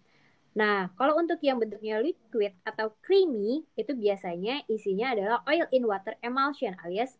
Nah, 0.50 0.90
kalau 0.98 1.14
untuk 1.14 1.38
yang 1.42 1.62
bentuknya 1.62 2.02
liquid 2.02 2.52
atau 2.66 2.90
creamy, 3.00 3.62
itu 3.78 3.92
biasanya 3.94 4.66
isinya 4.66 5.14
adalah 5.14 5.38
oil 5.46 5.66
in 5.70 5.86
water 5.86 6.18
emulsion 6.20 6.74
alias 6.82 7.14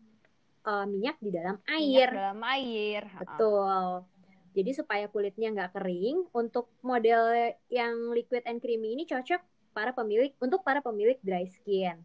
eh, 0.67 0.85
minyak 0.87 1.15
di 1.23 1.31
dalam 1.31 1.55
Minyak 1.63 1.79
air. 1.79 2.09
dalam 2.11 2.39
air. 2.43 3.01
Betul. 3.23 4.03
Jadi 4.51 4.71
supaya 4.75 5.07
kulitnya 5.07 5.47
nggak 5.55 5.79
kering, 5.79 6.27
untuk 6.35 6.67
model 6.83 7.55
yang 7.71 8.11
liquid 8.11 8.43
and 8.43 8.59
creamy 8.59 8.99
ini 8.99 9.07
cocok 9.07 9.39
para 9.71 9.95
pemilik 9.95 10.35
untuk 10.43 10.59
para 10.67 10.83
pemilik 10.83 11.15
dry 11.23 11.47
skin 11.47 12.03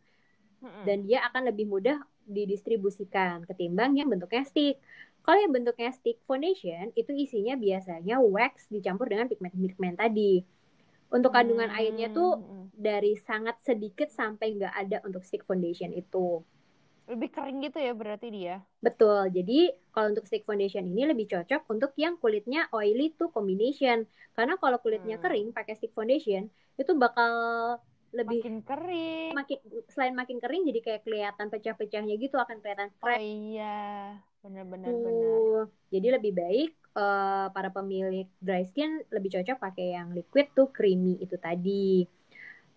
dan 0.87 1.05
dia 1.05 1.23
akan 1.29 1.53
lebih 1.53 1.67
mudah 1.69 2.01
didistribusikan 2.27 3.47
ketimbang 3.47 3.95
yang 3.99 4.11
bentuknya 4.11 4.43
stick. 4.47 4.79
Kalau 5.23 5.39
yang 5.43 5.53
bentuknya 5.55 5.91
stick 5.91 6.23
foundation 6.27 6.95
itu 6.95 7.11
isinya 7.15 7.59
biasanya 7.59 8.23
wax 8.23 8.71
dicampur 8.71 9.11
dengan 9.11 9.27
pigment-pigment 9.27 9.99
tadi. 9.99 10.43
Untuk 11.15 11.31
kandungan 11.37 11.69
Hmm, 11.69 11.79
airnya 11.79 12.09
tuh 12.15 12.31
mm-mm. 12.37 12.71
dari 12.77 13.17
sangat 13.29 13.57
sedikit 13.69 14.09
sampai 14.13 14.47
nggak 14.59 14.75
ada 14.83 14.97
untuk 15.07 15.23
stick 15.27 15.43
foundation 15.49 15.91
itu. 15.95 16.43
lebih 17.11 17.29
kering 17.35 17.59
gitu 17.67 17.79
ya 17.87 17.93
berarti 18.01 18.27
dia. 18.37 18.55
Betul. 18.87 19.21
Jadi 19.37 19.53
kalau 19.93 20.07
untuk 20.13 20.25
stick 20.29 20.45
foundation 20.49 20.85
ini 20.93 21.03
lebih 21.11 21.27
cocok 21.33 21.61
untuk 21.75 21.91
yang 22.03 22.15
kulitnya 22.23 22.61
oily 22.77 23.05
to 23.19 23.25
combination. 23.37 23.99
Karena 24.37 24.55
kalau 24.63 24.79
kulitnya 24.85 25.17
Hmm. 25.17 25.23
kering 25.23 25.47
pakai 25.57 25.75
stick 25.79 25.93
foundation 25.97 26.43
itu 26.81 26.93
bakal 27.03 27.33
lebih 28.19 28.41
Makin 28.41 28.57
kering. 28.69 29.39
makin 29.39 29.59
selain 29.93 30.15
makin 30.21 30.39
kering 30.43 30.63
jadi 30.71 30.81
kayak 30.87 31.03
kelihatan 31.07 31.49
pecah-pecahnya 31.53 32.15
gitu 32.25 32.37
akan 32.45 32.59
kelihatan 32.63 32.91
Oh 33.05 33.15
crack 33.15 33.25
iya, 33.29 33.65
benar-benar 34.43 34.95
benar. 35.07 35.43
Jadi 35.93 36.07
lebih 36.17 36.33
baik 36.41 36.69
eh, 36.97 37.47
para 37.55 37.69
pemilik 37.77 38.27
dry 38.41 38.63
skin 38.71 38.91
lebih 39.15 39.31
cocok 39.41 39.57
pakai 39.61 39.87
yang 39.97 40.09
liquid 40.17 40.47
tuh 40.57 40.69
creamy 40.77 41.15
itu 41.25 41.37
tadi. 41.39 42.07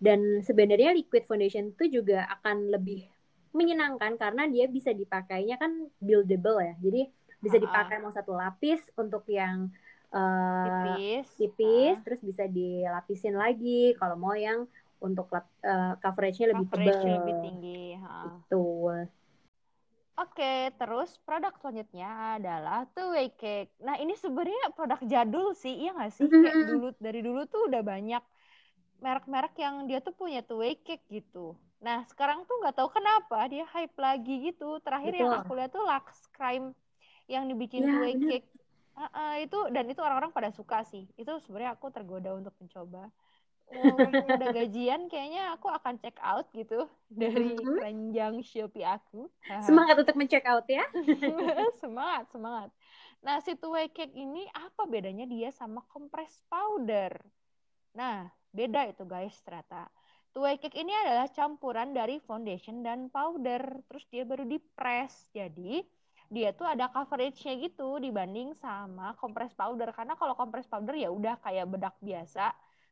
Dan 0.00 0.40
sebenarnya 0.40 0.96
liquid 0.96 1.28
foundation 1.28 1.72
itu 1.76 2.00
juga 2.00 2.24
akan 2.40 2.72
lebih 2.72 3.04
menyenangkan 3.52 4.14
karena 4.16 4.46
dia 4.48 4.64
bisa 4.70 4.90
dipakainya 4.94 5.56
kan 5.60 5.72
buildable 6.00 6.58
ya. 6.62 6.74
Jadi 6.80 7.00
bisa 7.44 7.56
Ha-ha. 7.56 7.60
dipakai 7.60 7.96
mau 8.00 8.12
satu 8.12 8.32
lapis 8.36 8.80
untuk 8.96 9.24
yang 9.28 9.68
eh, 10.14 10.96
Tipis. 10.96 11.28
tipis, 11.38 11.96
Ha. 11.96 12.04
terus 12.04 12.20
bisa 12.24 12.44
dilapisin 12.48 13.34
lagi 13.36 13.96
kalau 14.00 14.16
mau 14.16 14.36
yang 14.36 14.64
untuk 15.00 15.26
eh, 15.64 15.92
coveragenya 16.02 16.52
lebih 16.52 16.66
Coverage 16.70 17.00
tebal. 17.00 17.16
lebih 17.18 17.34
tinggi. 17.42 17.96
ha. 18.02 18.10
Betul. 18.24 19.08
Oke, 20.20 20.44
terus 20.78 21.10
produk 21.26 21.52
selanjutnya 21.60 22.08
adalah 22.36 22.84
two 22.94 23.08
way 23.16 23.26
cake. 23.40 23.72
Nah, 23.86 23.96
ini 24.02 24.12
sebenarnya 24.22 24.68
produk 24.76 25.00
jadul 25.12 25.46
sih, 25.62 25.72
iya 25.80 25.90
nggak 25.96 26.12
sih? 26.18 26.28
Kayak 26.40 26.58
Mhm. 26.60 26.66
dulu 26.68 26.86
dari 27.00 27.20
dulu 27.26 27.40
tuh 27.52 27.60
udah 27.68 27.80
banyak 27.92 28.22
merek-merek 29.04 29.54
yang 29.64 29.74
dia 29.88 29.98
tuh 30.06 30.14
punya 30.20 30.40
two 30.48 30.60
way 30.62 30.74
cake 30.86 31.04
gitu. 31.16 31.56
Nah, 31.86 31.98
sekarang 32.10 32.38
tuh 32.48 32.54
nggak 32.60 32.74
tahu 32.78 32.88
kenapa 32.96 33.36
dia 33.52 33.64
hype 33.74 33.96
lagi 34.06 34.32
gitu. 34.52 34.64
Terakhir 34.84 35.14
yang 35.22 35.30
Betul. 35.30 35.40
aku 35.40 35.50
lihat 35.58 35.70
tuh 35.76 35.84
Lux 35.88 36.06
Crime 36.36 36.66
yang 37.32 37.44
dibikin 37.50 37.82
Ya, 37.82 37.92
two 37.92 38.00
way 38.04 38.14
bener. 38.14 38.28
cake. 38.28 38.46
Ah, 38.98 39.10
ah, 39.18 39.32
itu 39.44 39.56
dan 39.74 39.84
itu 39.92 40.00
orang-orang 40.06 40.32
pada 40.36 40.50
suka 40.52 40.84
sih. 40.92 41.04
Itu 41.20 41.32
sebenarnya 41.44 41.72
aku 41.78 41.88
tergoda 41.96 42.30
untuk 42.36 42.54
mencoba. 42.60 43.08
Walaupun 43.70 44.26
udah 44.34 44.50
gajian, 44.50 45.06
kayaknya 45.06 45.54
aku 45.54 45.70
akan 45.70 45.94
check 46.02 46.18
out 46.18 46.50
gitu 46.50 46.90
dari 47.06 47.54
keranjang 47.54 48.42
Shopee 48.42 48.82
aku. 48.82 49.30
Semangat 49.62 50.02
untuk 50.02 50.18
men-check 50.18 50.42
out 50.50 50.66
ya. 50.66 50.82
semangat 51.82 52.26
semangat. 52.34 52.70
Nah 53.22 53.38
si 53.44 53.54
two 53.54 53.76
cake 53.94 54.16
ini 54.16 54.48
apa 54.50 54.90
bedanya 54.90 55.28
dia 55.28 55.54
sama 55.54 55.86
compress 55.86 56.42
powder? 56.50 57.14
Nah 57.94 58.26
beda 58.50 58.90
itu 58.90 59.06
guys 59.06 59.38
ternyata. 59.46 59.86
Two 60.34 60.46
cake 60.58 60.74
ini 60.74 60.90
adalah 61.06 61.30
campuran 61.30 61.94
dari 61.94 62.18
foundation 62.18 62.82
dan 62.82 63.06
powder. 63.06 63.62
Terus 63.86 64.04
dia 64.10 64.26
baru 64.26 64.42
di 64.50 64.58
press 64.74 65.30
jadi 65.30 65.86
dia 66.30 66.54
tuh 66.54 66.62
ada 66.62 66.86
coveragenya 66.86 67.58
gitu 67.70 68.02
dibanding 68.02 68.54
sama 68.58 69.14
compress 69.14 69.54
powder. 69.54 69.94
Karena 69.94 70.18
kalau 70.18 70.34
compress 70.34 70.66
powder 70.66 70.98
ya 70.98 71.10
udah 71.10 71.38
kayak 71.38 71.70
bedak 71.70 71.94
biasa 72.02 72.50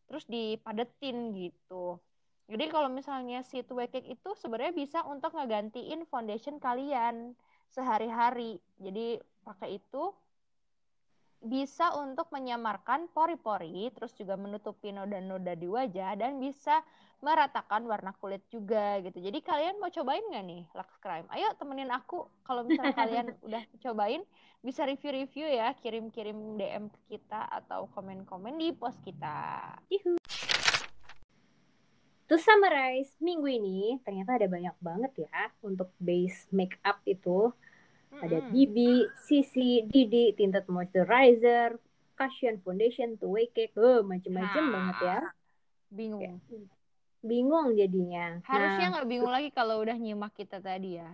terus 0.09 0.25
dipadetin 0.27 1.37
gitu 1.37 2.01
jadi 2.49 2.65
kalau 2.73 2.89
misalnya 2.89 3.45
si 3.45 3.61
way 3.77 3.93
cake 3.93 4.09
itu 4.09 4.31
sebenarnya 4.41 4.73
bisa 4.73 4.99
untuk 5.05 5.37
ngegantiin 5.37 6.09
foundation 6.09 6.57
kalian 6.57 7.37
sehari-hari. 7.69 8.57
Jadi 8.81 9.21
pakai 9.45 9.77
itu 9.77 10.17
bisa 11.39 11.95
untuk 11.95 12.27
menyamarkan 12.35 13.07
pori-pori, 13.15 13.95
terus 13.95 14.11
juga 14.19 14.35
menutupi 14.35 14.91
noda-noda 14.91 15.55
di 15.55 15.71
wajah 15.71 16.19
dan 16.19 16.43
bisa 16.43 16.83
meratakan 17.19 17.83
warna 17.87 18.15
kulit 18.19 18.43
juga 18.51 18.99
gitu. 19.03 19.19
Jadi 19.19 19.39
kalian 19.43 19.79
mau 19.79 19.91
cobain 19.91 20.23
nggak 20.23 20.45
nih 20.47 20.63
Lux 20.75 20.91
Crime? 21.03 21.27
Ayo 21.35 21.51
temenin 21.59 21.91
aku. 21.91 22.27
Kalau 22.43 22.67
misalnya 22.67 22.95
kalian 23.03 23.27
udah 23.43 23.63
cobain, 23.83 24.23
bisa 24.63 24.83
review-review 24.87 25.47
ya, 25.47 25.75
kirim-kirim 25.79 26.59
DM 26.59 26.91
ke 26.91 27.01
kita 27.15 27.47
atau 27.51 27.87
komen-komen 27.95 28.59
di 28.59 28.75
post 28.75 28.99
kita. 29.03 29.79
To 32.29 32.37
summarize, 32.37 33.15
minggu 33.25 33.49
ini 33.49 33.97
ternyata 34.05 34.37
ada 34.37 34.45
banyak 34.51 34.77
banget 34.85 35.13
ya 35.25 35.49
untuk 35.65 35.89
base 35.97 36.45
makeup 36.53 37.01
itu. 37.09 37.55
Ada. 38.17 38.39
BB, 38.53 38.77
CC, 39.27 39.55
DD, 39.87 40.15
tinted 40.39 40.65
moisturizer, 40.67 41.79
cushion 42.19 42.57
foundation, 42.65 43.15
two 43.21 43.31
way 43.31 43.47
cake, 43.55 43.75
oh, 43.79 44.01
macem-macem 44.03 44.65
Nah. 44.65 44.75
banget 44.75 44.99
ya. 45.11 45.19
Bingung. 45.91 46.41
Bingung 47.23 47.69
jadinya. 47.81 48.41
Harusnya 48.49 48.87
Nah, 48.87 48.93
nggak 48.95 49.09
bingung 49.11 49.33
lagi 49.33 49.49
kalau 49.55 49.77
udah 49.83 49.97
nyimak 49.99 50.33
kita 50.39 50.59
tadi 50.63 50.99
ya. 51.01 51.11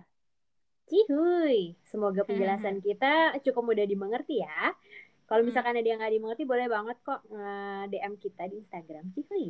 cihuy. 0.88 1.74
Semoga 1.90 2.22
penjelasan 2.28 2.80
kita 2.84 3.36
cukup 3.44 3.62
mudah 3.72 3.86
dimengerti 3.88 4.40
ya. 4.44 4.72
Kalau 5.24 5.40
Hmm. 5.40 5.48
misalkan 5.48 5.74
ada 5.80 5.88
yang 5.88 5.98
nggak 6.00 6.14
dimengerti, 6.14 6.44
boleh 6.44 6.66
banget 6.68 6.96
kok 7.00 7.20
nge-DM 7.32 8.14
kita 8.20 8.42
di 8.50 8.54
Instagram. 8.60 9.04
Cihuy. 9.16 9.46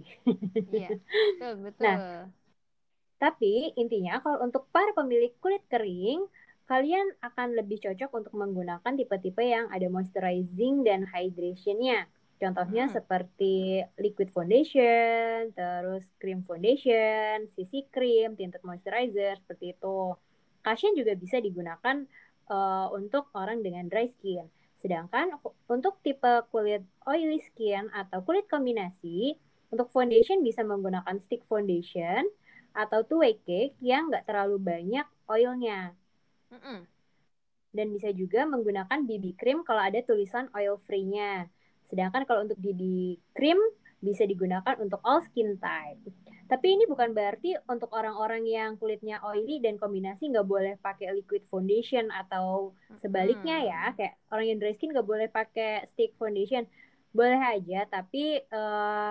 Iya, 0.70 0.88
betul 1.38 1.52
betul. 1.66 2.00
Tapi 3.18 3.72
intinya 3.80 4.20
kalau 4.22 4.38
untuk 4.46 4.68
para 4.74 4.90
pemilik 4.94 5.32
kulit 5.42 5.64
kering, 5.72 6.20
kalian 6.70 7.06
akan 7.20 7.48
lebih 7.58 7.78
cocok 7.84 8.10
untuk 8.18 8.34
menggunakan 8.36 8.92
tipe-tipe 8.96 9.42
yang 9.44 9.66
ada 9.68 9.86
moisturizing 9.92 10.84
dan 10.88 11.04
hydration-nya. 11.12 12.08
Contohnya 12.40 12.88
Hmm. 12.88 12.94
seperti 12.96 13.84
liquid 14.00 14.28
foundation, 14.34 15.52
terus 15.54 16.04
cream 16.20 16.40
foundation, 16.48 17.46
CC 17.54 17.86
cream, 17.94 18.34
tinted 18.38 18.60
moisturizer, 18.64 19.38
seperti 19.42 19.76
itu. 19.76 20.16
Cushion 20.64 20.96
juga 20.96 21.12
bisa 21.16 21.38
digunakan 21.40 21.96
eh, 22.44 22.86
untuk 22.92 23.32
orang 23.32 23.64
dengan 23.64 23.88
dry 23.88 24.04
skin. 24.12 24.44
Sedangkan 24.82 25.32
untuk 25.68 25.96
tipe 26.04 26.44
kulit 26.52 26.84
oily 27.08 27.40
skin 27.40 27.88
atau 27.92 28.20
kulit 28.26 28.44
kombinasi, 28.52 29.36
untuk 29.72 29.88
foundation 29.94 30.44
bisa 30.44 30.60
menggunakan 30.60 31.16
stick 31.24 31.42
foundation 31.48 32.28
atau 32.76 33.00
two 33.08 33.20
way 33.24 33.34
cake 33.48 33.74
yang 33.80 34.12
nggak 34.12 34.28
terlalu 34.28 34.56
banyak 34.60 35.06
oilnya. 35.30 35.96
Mm-mm. 36.54 36.86
Dan 37.74 37.90
bisa 37.90 38.14
juga 38.14 38.46
menggunakan 38.46 39.02
BB 39.02 39.34
cream 39.34 39.66
kalau 39.66 39.82
ada 39.82 39.98
tulisan 40.06 40.46
oil 40.54 40.78
free-nya. 40.86 41.50
Sedangkan 41.90 42.22
kalau 42.22 42.46
untuk 42.46 42.58
BB 42.62 43.14
cream 43.34 43.58
bisa 43.98 44.28
digunakan 44.28 44.76
untuk 44.78 45.00
all 45.02 45.24
skin 45.26 45.56
type. 45.58 45.98
Tapi 46.44 46.76
ini 46.76 46.84
bukan 46.84 47.16
berarti 47.16 47.56
untuk 47.72 47.88
orang-orang 47.96 48.44
yang 48.44 48.76
kulitnya 48.76 49.16
oily 49.24 49.64
dan 49.64 49.80
kombinasi 49.80 50.28
nggak 50.28 50.44
boleh 50.44 50.76
pakai 50.76 51.16
liquid 51.16 51.40
foundation 51.48 52.12
atau 52.12 52.76
sebaliknya 53.00 53.64
ya. 53.64 53.82
Kayak 53.96 54.20
orang 54.28 54.46
yang 54.52 54.58
dry 54.60 54.76
skin 54.76 54.92
nggak 54.92 55.08
boleh 55.08 55.28
pakai 55.32 55.88
stick 55.88 56.12
foundation. 56.20 56.68
Boleh 57.16 57.40
aja, 57.40 57.88
tapi 57.88 58.44
eh, 58.44 59.10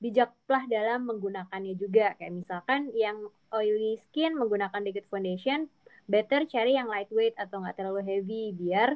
bijaklah 0.00 0.64
dalam 0.66 1.04
menggunakannya 1.04 1.76
juga. 1.76 2.16
Kayak 2.16 2.34
misalkan 2.40 2.88
yang 2.96 3.20
oily 3.52 4.00
skin 4.00 4.32
menggunakan 4.34 4.80
liquid 4.80 5.04
foundation, 5.12 5.68
better 6.12 6.40
cari 6.52 6.70
yang 6.78 6.88
lightweight 6.94 7.34
atau 7.42 7.56
nggak 7.62 7.76
terlalu 7.78 8.00
heavy 8.10 8.42
biar 8.60 8.90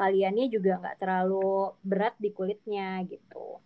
kaliannya 0.00 0.46
juga 0.54 0.70
nggak 0.80 0.98
terlalu 1.02 1.72
berat 1.90 2.14
di 2.24 2.28
kulitnya 2.36 2.88
gitu. 3.12 3.58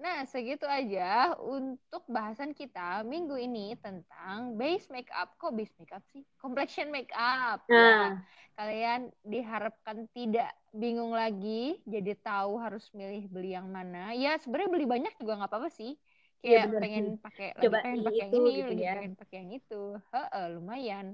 Nah, 0.00 0.24
segitu 0.24 0.64
aja 0.64 1.36
untuk 1.44 2.00
bahasan 2.08 2.56
kita 2.56 3.04
minggu 3.04 3.36
ini 3.36 3.76
tentang 3.84 4.56
base 4.56 4.88
makeup. 4.88 5.36
Kok 5.36 5.52
base 5.52 5.74
makeup 5.76 6.00
sih? 6.08 6.24
Complexion 6.40 6.88
makeup. 6.88 7.68
Ya, 7.68 7.76
Nah, 7.76 8.16
kalian 8.56 9.12
diharapkan 9.20 10.08
tidak 10.16 10.56
bingung 10.72 11.12
lagi, 11.12 11.84
jadi 11.84 12.16
tahu 12.16 12.56
harus 12.64 12.88
milih 12.96 13.28
beli 13.28 13.52
yang 13.52 13.68
mana. 13.68 14.16
Ya, 14.16 14.40
sebenarnya 14.40 14.72
beli 14.72 14.86
banyak 14.88 15.12
juga 15.20 15.36
nggak 15.36 15.50
apa-apa 15.52 15.68
sih. 15.68 16.00
Iya, 16.46 16.56
Kayak 16.56 16.72
bener. 16.72 16.80
pengen 16.80 17.20
pakai 17.20 17.52
lagi 17.60 17.76
pengen 17.84 18.00
pakai 18.00 18.24
yang 18.24 18.32
ini, 18.40 18.50
gitu 18.64 18.72
lagi 18.72 18.84
ya. 18.86 18.92
pengen 18.92 19.12
pakai 19.20 19.36
yang 19.44 19.52
itu. 19.52 20.00
Heeh, 20.16 20.44
lumayan 20.56 21.06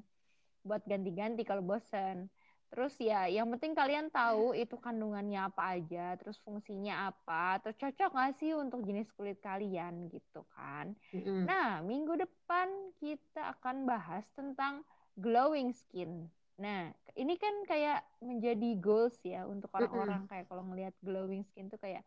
buat 0.68 0.82
ganti-ganti 0.84 1.42
kalau 1.46 1.62
bosen. 1.64 2.28
Terus 2.66 2.98
ya, 2.98 3.30
yang 3.30 3.46
penting 3.54 3.72
kalian 3.78 4.10
tahu 4.10 4.50
itu 4.52 4.74
kandungannya 4.76 5.38
apa 5.48 5.78
aja, 5.78 6.18
terus 6.18 6.36
fungsinya 6.42 7.14
apa, 7.14 7.62
terus 7.62 7.78
cocok 7.78 8.10
nggak 8.10 8.32
sih 8.42 8.52
untuk 8.58 8.82
jenis 8.82 9.08
kulit 9.14 9.38
kalian 9.38 10.10
gitu 10.10 10.42
kan. 10.58 10.92
mm-mm. 11.14 11.50
Nah, 11.50 11.78
minggu 11.86 12.18
depan 12.18 12.68
kita 12.98 13.54
akan 13.58 13.86
bahas 13.86 14.26
tentang 14.34 14.82
glowing 15.14 15.70
skin. 15.70 16.26
Nah, 16.58 16.90
ini 17.14 17.38
kan 17.38 17.54
kayak 17.70 18.02
menjadi 18.18 18.70
goals 18.82 19.16
ya 19.22 19.46
untuk 19.46 19.70
orang-orang 19.76 20.26
kayak 20.26 20.50
kalau 20.50 20.66
ngelihat 20.66 20.92
glowing 21.06 21.46
skin 21.46 21.70
tuh 21.70 21.78
kayak 21.78 22.02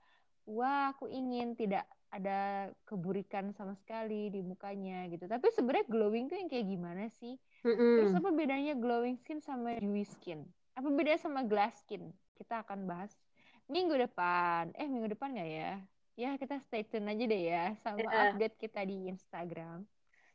wah, 0.49 0.91
aku 0.91 1.05
ingin 1.05 1.53
tidak 1.53 1.85
ada 2.09 2.73
keburikan 2.89 3.53
sama 3.53 3.77
sekali 3.77 4.33
di 4.33 4.41
mukanya 4.41 5.05
gitu. 5.13 5.29
Tapi 5.29 5.45
sebenarnya 5.53 5.85
glowing 5.85 6.25
tuh 6.25 6.41
yang 6.41 6.49
kayak 6.49 6.65
gimana 6.65 7.05
sih? 7.21 7.37
Terus 7.61 8.09
Mm-mm. 8.09 8.17
apa 8.17 8.29
bedanya 8.33 8.73
glowing 8.73 9.13
skin 9.21 9.39
sama 9.39 9.77
dewy 9.77 10.01
skin? 10.03 10.41
Apa 10.73 10.89
bedanya 10.89 11.21
sama 11.21 11.45
glass 11.45 11.77
skin? 11.85 12.09
Kita 12.33 12.65
akan 12.65 12.89
bahas 12.89 13.13
minggu 13.69 13.93
depan. 13.93 14.73
Eh, 14.73 14.89
minggu 14.89 15.13
depan 15.13 15.37
nggak 15.37 15.51
ya? 15.53 15.73
Ya, 16.17 16.29
kita 16.35 16.59
stay 16.65 16.83
tune 16.83 17.07
aja 17.07 17.23
deh 17.23 17.43
ya 17.47 17.65
sama 17.79 18.01
Iya. 18.01 18.33
update 18.33 18.57
kita 18.57 18.81
di 18.83 19.07
Instagram. 19.07 19.85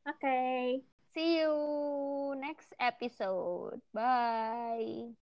Oke. 0.06 0.80
See 1.12 1.42
you 1.42 1.54
next 2.38 2.70
episode. 2.78 3.82
Bye. 3.92 5.14